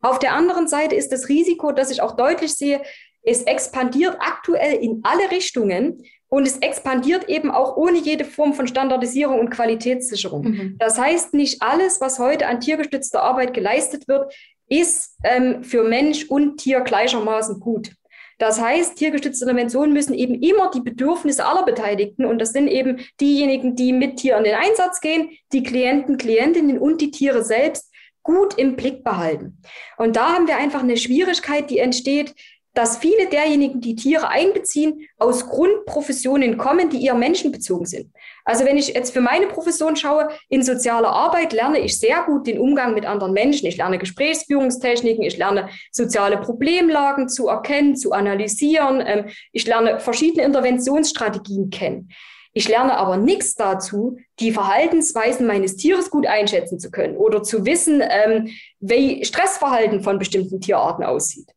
[0.00, 2.80] Auf der anderen Seite ist das Risiko, das ich auch deutlich sehe,
[3.22, 6.02] es expandiert aktuell in alle Richtungen.
[6.28, 10.42] Und es expandiert eben auch ohne jede Form von Standardisierung und Qualitätssicherung.
[10.42, 10.76] Mhm.
[10.78, 14.32] Das heißt, nicht alles, was heute an tiergestützter Arbeit geleistet wird,
[14.68, 17.92] ist ähm, für Mensch und Tier gleichermaßen gut.
[18.38, 23.00] Das heißt, tiergestützte Interventionen müssen eben immer die Bedürfnisse aller Beteiligten, und das sind eben
[23.20, 27.92] diejenigen, die mit Tieren in den Einsatz gehen, die Klienten, Klientinnen und die Tiere selbst,
[28.22, 29.60] gut im Blick behalten.
[29.96, 32.34] Und da haben wir einfach eine Schwierigkeit, die entsteht,
[32.78, 38.12] dass viele derjenigen, die Tiere einbeziehen, aus Grundprofessionen kommen, die eher menschenbezogen sind.
[38.44, 42.46] Also wenn ich jetzt für meine Profession schaue, in sozialer Arbeit lerne ich sehr gut
[42.46, 43.66] den Umgang mit anderen Menschen.
[43.66, 49.02] Ich lerne Gesprächsführungstechniken, ich lerne soziale Problemlagen zu erkennen, zu analysieren.
[49.04, 52.10] Ähm, ich lerne verschiedene Interventionsstrategien kennen.
[52.52, 57.66] Ich lerne aber nichts dazu, die Verhaltensweisen meines Tieres gut einschätzen zu können oder zu
[57.66, 61.52] wissen, ähm, wie Stressverhalten von bestimmten Tierarten aussieht.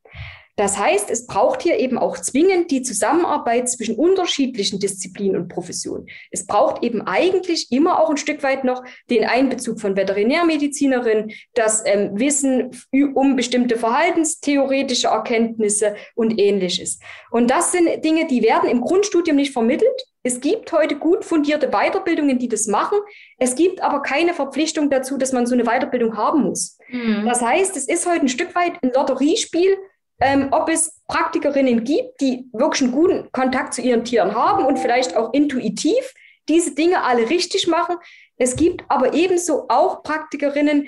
[0.62, 6.06] Das heißt, es braucht hier eben auch zwingend die Zusammenarbeit zwischen unterschiedlichen Disziplinen und Professionen.
[6.30, 11.82] Es braucht eben eigentlich immer auch ein Stück weit noch den Einbezug von Veterinärmedizinerinnen, das
[11.88, 17.00] ähm, Wissen um bestimmte verhaltenstheoretische Erkenntnisse und ähnliches.
[17.32, 19.90] Und das sind Dinge, die werden im Grundstudium nicht vermittelt.
[20.22, 23.00] Es gibt heute gut fundierte Weiterbildungen, die das machen.
[23.40, 26.78] Es gibt aber keine Verpflichtung dazu, dass man so eine Weiterbildung haben muss.
[26.90, 27.26] Mhm.
[27.26, 29.76] Das heißt, es ist heute ein Stück weit ein Lotteriespiel,
[30.22, 34.78] ähm, ob es Praktikerinnen gibt, die wirklich einen guten Kontakt zu ihren Tieren haben und
[34.80, 36.14] vielleicht auch intuitiv
[36.48, 37.98] diese Dinge alle richtig machen.
[38.38, 40.88] Es gibt aber ebenso auch Praktikerinnen,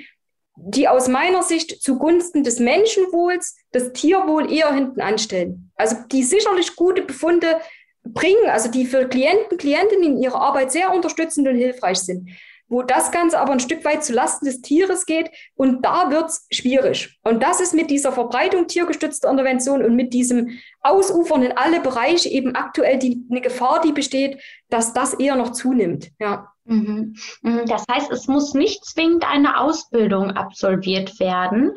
[0.56, 5.72] die aus meiner Sicht zugunsten des Menschenwohls das Tierwohl eher hinten anstellen.
[5.76, 7.60] Also die sicherlich gute Befunde
[8.04, 12.30] bringen, also die für Klienten, Klientinnen in ihrer Arbeit sehr unterstützend und hilfreich sind
[12.68, 16.30] wo das Ganze aber ein Stück weit zu Lasten des Tieres geht und da wird
[16.30, 17.20] es schwierig.
[17.24, 20.50] Und das ist mit dieser Verbreitung tiergestützter Intervention und mit diesem
[20.82, 25.52] Ausufern in alle Bereiche eben aktuell die, eine Gefahr, die besteht, dass das eher noch
[25.52, 26.10] zunimmt.
[26.20, 26.52] Ja.
[26.66, 27.16] Mhm.
[27.42, 27.66] Mhm.
[27.68, 31.74] Das heißt, es muss nicht zwingend eine Ausbildung absolviert werden,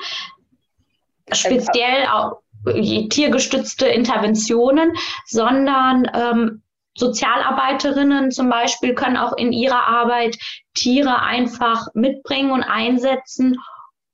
[1.32, 2.40] speziell auch
[3.10, 4.92] tiergestützte Interventionen,
[5.24, 6.62] sondern ähm,
[6.96, 10.36] Sozialarbeiterinnen zum Beispiel können auch in ihrer Arbeit
[10.74, 13.58] Tiere einfach mitbringen und einsetzen,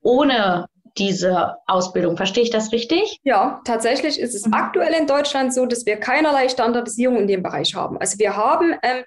[0.03, 0.67] ohne
[0.99, 2.17] diese Ausbildung.
[2.17, 3.19] Verstehe ich das richtig?
[3.23, 4.55] Ja, tatsächlich ist es mhm.
[4.55, 7.99] aktuell in Deutschland so, dass wir keinerlei Standardisierung in dem Bereich haben.
[7.99, 9.05] Also wir haben, ähm,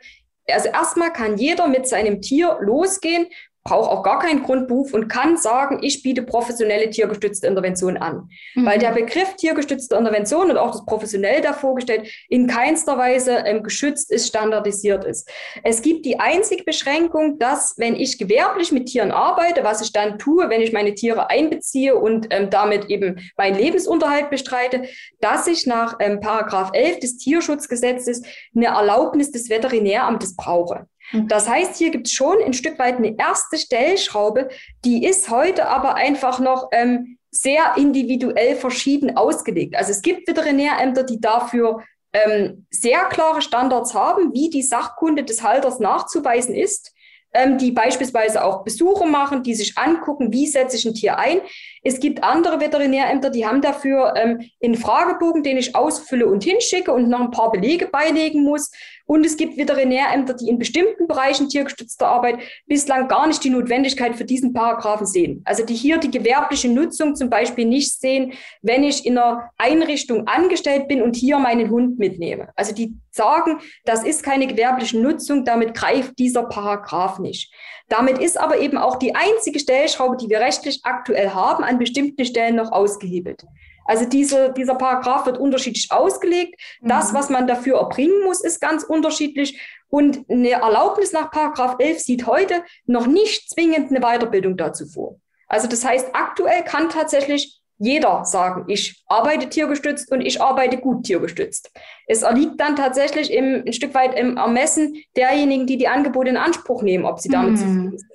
[0.49, 3.27] also erstmal kann jeder mit seinem Tier losgehen
[3.65, 8.29] braucht auch gar keinen Grundberuf und kann sagen, ich biete professionelle tiergestützte Intervention an.
[8.53, 8.65] Mhm.
[8.65, 13.63] Weil der Begriff tiergestützte Intervention und auch das professionell da vorgestellt in keinster Weise ähm,
[13.63, 15.27] geschützt ist, standardisiert ist.
[15.63, 20.19] Es gibt die einzige Beschränkung, dass wenn ich gewerblich mit Tieren arbeite, was ich dann
[20.19, 24.83] tue, wenn ich meine Tiere einbeziehe und ähm, damit eben meinen Lebensunterhalt bestreite,
[25.21, 28.21] dass ich nach ähm, Paragraph 11 des Tierschutzgesetzes
[28.55, 30.85] eine Erlaubnis des Veterinäramtes brauche.
[31.11, 31.27] Mhm.
[31.27, 34.49] Das heißt, hier gibt es schon ein Stück weit eine erste Stellschraube,
[34.83, 39.75] die ist heute aber einfach noch ähm, sehr individuell verschieden ausgelegt.
[39.75, 41.83] Also es gibt Veterinärämter, die dafür
[42.13, 46.95] ähm, sehr klare Standards haben, wie die Sachkunde des Halters nachzuweisen ist
[47.35, 51.41] ähm, die beispielsweise auch Besuche machen, die sich angucken, wie setze ich ein Tier ein.
[51.83, 56.93] Es gibt andere Veterinärämter, die haben dafür ähm, einen Fragebogen, den ich ausfülle und hinschicke
[56.93, 58.71] und noch ein paar Belege beilegen muss.
[59.05, 64.15] Und es gibt Veterinärämter, die in bestimmten Bereichen tiergestützter Arbeit bislang gar nicht die Notwendigkeit
[64.15, 65.41] für diesen Paragraphen sehen.
[65.45, 70.27] Also die hier die gewerbliche Nutzung zum Beispiel nicht sehen, wenn ich in einer Einrichtung
[70.27, 72.49] angestellt bin und hier meinen Hund mitnehme.
[72.55, 77.53] Also die sagen, das ist keine gewerbliche Nutzung, damit greift dieser Paragraph nicht.
[77.87, 82.25] Damit ist aber eben auch die einzige Stellschraube, die wir rechtlich aktuell haben, an bestimmten
[82.25, 83.45] Stellen noch ausgehebelt.
[83.85, 86.59] Also diese, dieser Paragraph wird unterschiedlich ausgelegt.
[86.81, 87.17] Das, mhm.
[87.17, 89.61] was man dafür erbringen muss, ist ganz unterschiedlich.
[89.87, 95.19] Und eine Erlaubnis nach Paragraph 11 sieht heute noch nicht zwingend eine Weiterbildung dazu vor.
[95.47, 101.05] Also das heißt, aktuell kann tatsächlich jeder sagen, ich arbeite tiergestützt und ich arbeite gut
[101.05, 101.71] tiergestützt.
[102.07, 106.37] Es erliegt dann tatsächlich im, ein Stück weit im Ermessen derjenigen, die die Angebote in
[106.37, 107.57] Anspruch nehmen, ob sie damit mhm.
[107.57, 108.11] zufrieden sind.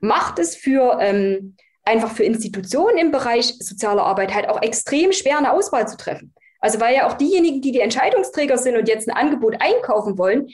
[0.00, 1.56] Macht es für ähm,
[1.86, 6.34] einfach für Institutionen im Bereich soziale Arbeit halt auch extrem schwer, eine Auswahl zu treffen.
[6.60, 10.48] Also weil ja auch diejenigen, die die Entscheidungsträger sind und jetzt ein Angebot einkaufen wollen,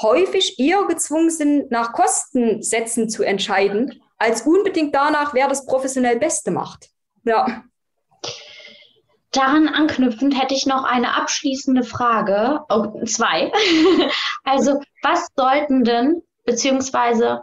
[0.00, 6.50] häufig eher gezwungen sind, nach Kostensätzen zu entscheiden, als unbedingt danach, wer das professionell Beste
[6.50, 6.90] macht.
[7.24, 7.64] Ja.
[9.32, 13.52] Daran anknüpfend hätte ich noch eine abschließende Frage, oh, zwei.
[14.44, 17.42] also, was sollten denn, beziehungsweise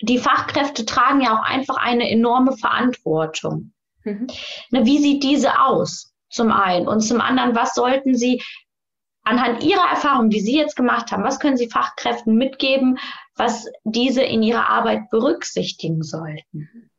[0.00, 3.72] die Fachkräfte tragen ja auch einfach eine enorme Verantwortung.
[4.04, 4.26] Mhm.
[4.70, 6.12] Ne, wie sieht diese aus?
[6.28, 6.86] Zum einen.
[6.88, 8.42] Und zum anderen, was sollten Sie
[9.22, 12.98] anhand Ihrer Erfahrung, die Sie jetzt gemacht haben, was können Sie Fachkräften mitgeben,
[13.36, 16.90] was diese in ihrer Arbeit berücksichtigen sollten?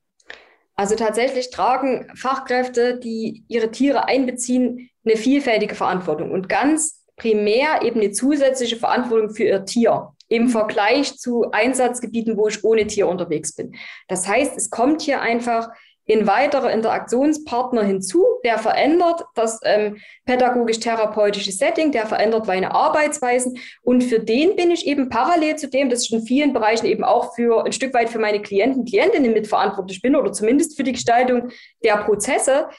[0.75, 7.99] Also tatsächlich tragen Fachkräfte, die ihre Tiere einbeziehen, eine vielfältige Verantwortung und ganz primär eben
[7.99, 13.55] eine zusätzliche Verantwortung für ihr Tier im Vergleich zu Einsatzgebieten, wo ich ohne Tier unterwegs
[13.55, 13.75] bin.
[14.07, 15.69] Das heißt, es kommt hier einfach
[16.09, 24.03] ein weiterer Interaktionspartner hinzu, der verändert das ähm, pädagogisch-therapeutische Setting, der verändert meine Arbeitsweisen und
[24.03, 27.35] für den bin ich eben parallel zu dem, dass ich in vielen Bereichen eben auch
[27.35, 31.49] für ein Stück weit für meine Klienten, Klientinnen mitverantwortlich bin oder zumindest für die Gestaltung
[31.83, 32.69] der Prozesse,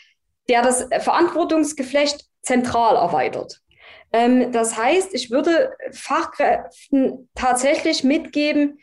[0.49, 3.61] der das Verantwortungsgeflecht zentral erweitert.
[4.13, 8.79] Ähm, das heißt, ich würde Fachkräften tatsächlich mitgeben,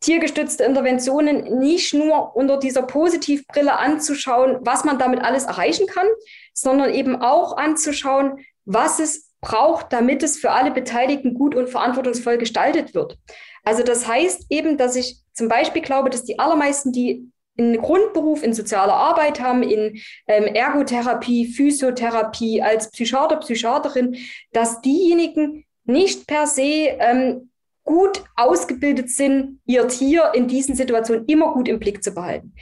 [0.00, 6.06] tiergestützte Interventionen nicht nur unter dieser Positivbrille anzuschauen, was man damit alles erreichen kann,
[6.54, 12.38] sondern eben auch anzuschauen, was es braucht, damit es für alle Beteiligten gut und verantwortungsvoll
[12.38, 13.18] gestaltet wird.
[13.64, 18.42] Also das heißt eben, dass ich zum Beispiel glaube, dass die allermeisten, die einen Grundberuf
[18.42, 24.16] in sozialer Arbeit haben, in ähm, Ergotherapie, Physiotherapie, als Psychiater, Psychiaterin,
[24.52, 27.50] dass diejenigen nicht per se ähm,
[27.84, 32.54] gut ausgebildet sind, ihr Tier in diesen Situationen immer gut im Blick zu behalten.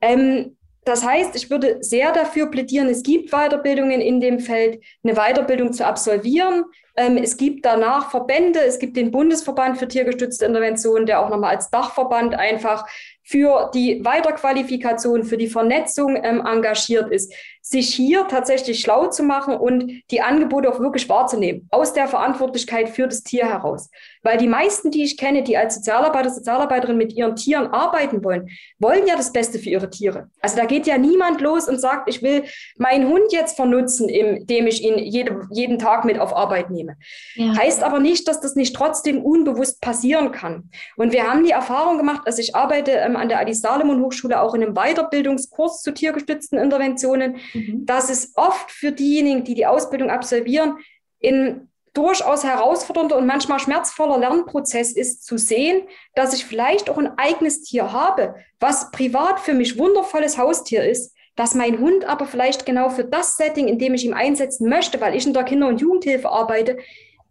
[0.00, 5.14] Ähm, das heißt, ich würde sehr dafür plädieren, es gibt Weiterbildungen in dem Feld, eine
[5.14, 6.64] Weiterbildung zu absolvieren.
[6.96, 11.56] Ähm, es gibt danach Verbände, es gibt den Bundesverband für tiergestützte Intervention, der auch nochmal
[11.56, 12.86] als Dachverband einfach
[13.24, 17.32] für die Weiterqualifikation, für die Vernetzung ähm, engagiert ist,
[17.66, 22.90] sich hier tatsächlich schlau zu machen und die Angebote auch wirklich wahrzunehmen, aus der Verantwortlichkeit
[22.90, 23.88] für das Tier heraus.
[24.22, 28.50] Weil die meisten, die ich kenne, die als Sozialarbeiter, Sozialarbeiterin mit ihren Tieren arbeiten wollen,
[28.78, 30.28] wollen ja das Beste für ihre Tiere.
[30.42, 32.44] Also da geht ja niemand los und sagt, ich will
[32.76, 36.96] meinen Hund jetzt vernutzen, indem ich ihn jede, jeden Tag mit auf Arbeit nehme.
[37.34, 37.56] Ja.
[37.56, 40.68] Heißt aber nicht, dass das nicht trotzdem unbewusst passieren kann.
[40.98, 44.38] Und wir haben die Erfahrung gemacht, also ich arbeite ähm, an der Adi Salomon Hochschule
[44.42, 47.86] auch in einem Weiterbildungskurs zu tiergestützten Interventionen, mhm.
[47.86, 50.78] dass es oft für diejenigen, die die Ausbildung absolvieren,
[51.18, 57.16] in durchaus herausfordernder und manchmal schmerzvoller Lernprozess ist zu sehen, dass ich vielleicht auch ein
[57.16, 62.66] eigenes Tier habe, was privat für mich wundervolles Haustier ist, dass mein Hund aber vielleicht
[62.66, 65.68] genau für das Setting, in dem ich ihn einsetzen möchte, weil ich in der Kinder-
[65.68, 66.78] und Jugendhilfe arbeite,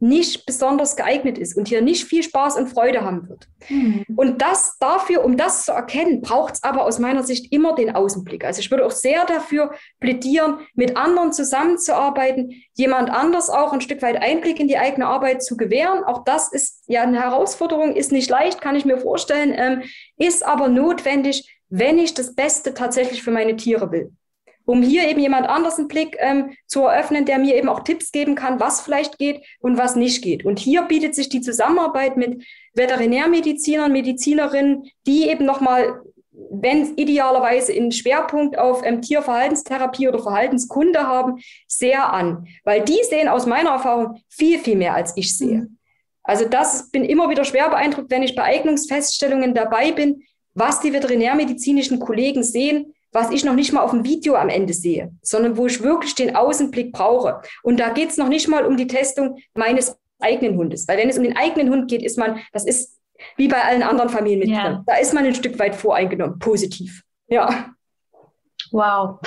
[0.03, 3.47] nicht besonders geeignet ist und hier nicht viel Spaß und Freude haben wird.
[3.69, 4.03] Mhm.
[4.17, 7.95] Und das dafür, um das zu erkennen, braucht es aber aus meiner Sicht immer den
[7.95, 8.43] Außenblick.
[8.43, 14.01] Also ich würde auch sehr dafür plädieren, mit anderen zusammenzuarbeiten, jemand anders auch ein Stück
[14.01, 16.03] weit Einblick in die eigene Arbeit zu gewähren.
[16.03, 19.83] Auch das ist ja eine Herausforderung, ist nicht leicht, kann ich mir vorstellen, ähm,
[20.17, 24.11] ist aber notwendig, wenn ich das Beste tatsächlich für meine Tiere will
[24.65, 28.11] um hier eben jemand anders einen Blick ähm, zu eröffnen, der mir eben auch Tipps
[28.11, 30.45] geben kann, was vielleicht geht und was nicht geht.
[30.45, 32.43] Und hier bietet sich die Zusammenarbeit mit
[32.73, 36.01] Veterinärmedizinern, Medizinerinnen, die eben nochmal,
[36.31, 42.47] wenn idealerweise einen Schwerpunkt auf ähm, Tierverhaltenstherapie oder Verhaltenskunde haben, sehr an.
[42.63, 45.57] Weil die sehen aus meiner Erfahrung viel, viel mehr, als ich sehe.
[45.57, 45.77] Mhm.
[46.23, 50.93] Also das bin immer wieder schwer beeindruckt, wenn ich bei Eignungsfeststellungen dabei bin, was die
[50.93, 55.55] veterinärmedizinischen Kollegen sehen, was ich noch nicht mal auf dem Video am Ende sehe, sondern
[55.55, 57.41] wo ich wirklich den Außenblick brauche.
[57.61, 60.87] Und da geht es noch nicht mal um die Testung meines eigenen Hundes.
[60.87, 62.99] Weil wenn es um den eigenen Hund geht, ist man, das ist
[63.37, 64.83] wie bei allen anderen Familienmitgliedern, ja.
[64.85, 67.03] da ist man ein Stück weit voreingenommen, positiv.
[67.27, 67.73] Ja.
[68.71, 69.19] Wow.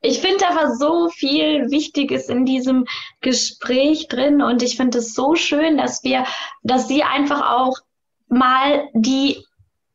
[0.00, 2.86] Ich finde aber so viel Wichtiges in diesem
[3.20, 6.24] Gespräch drin und ich finde es so schön, dass wir,
[6.62, 7.76] dass Sie einfach auch
[8.28, 9.44] mal die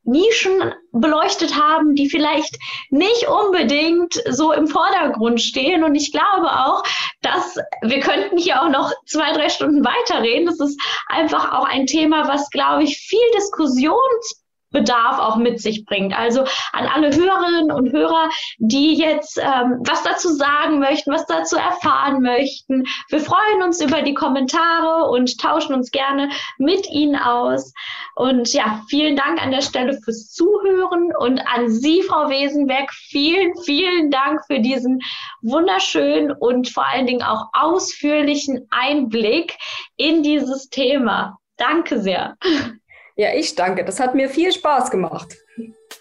[0.03, 2.57] Nischen beleuchtet haben, die vielleicht
[2.89, 5.83] nicht unbedingt so im Vordergrund stehen.
[5.83, 6.83] Und ich glaube auch,
[7.21, 10.47] dass wir könnten hier auch noch zwei, drei Stunden weiterreden.
[10.47, 14.40] Das ist einfach auch ein Thema, was, glaube ich, viel Diskussions
[14.71, 16.17] Bedarf auch mit sich bringt.
[16.17, 16.41] Also
[16.71, 22.21] an alle Hörerinnen und Hörer, die jetzt ähm, was dazu sagen möchten, was dazu erfahren
[22.21, 22.85] möchten.
[23.09, 27.73] Wir freuen uns über die Kommentare und tauschen uns gerne mit Ihnen aus.
[28.15, 33.55] Und ja, vielen Dank an der Stelle fürs Zuhören und an Sie, Frau Wesenberg, vielen,
[33.63, 34.99] vielen Dank für diesen
[35.41, 39.57] wunderschönen und vor allen Dingen auch ausführlichen Einblick
[39.97, 41.37] in dieses Thema.
[41.57, 42.37] Danke sehr.
[43.21, 43.85] Ja, ich danke.
[43.85, 45.37] Das hat mir viel Spaß gemacht.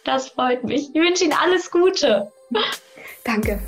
[0.04, 0.88] Das freut mich.
[0.94, 2.32] Ich wünsche Ihnen alles Gute.
[3.24, 3.60] Danke.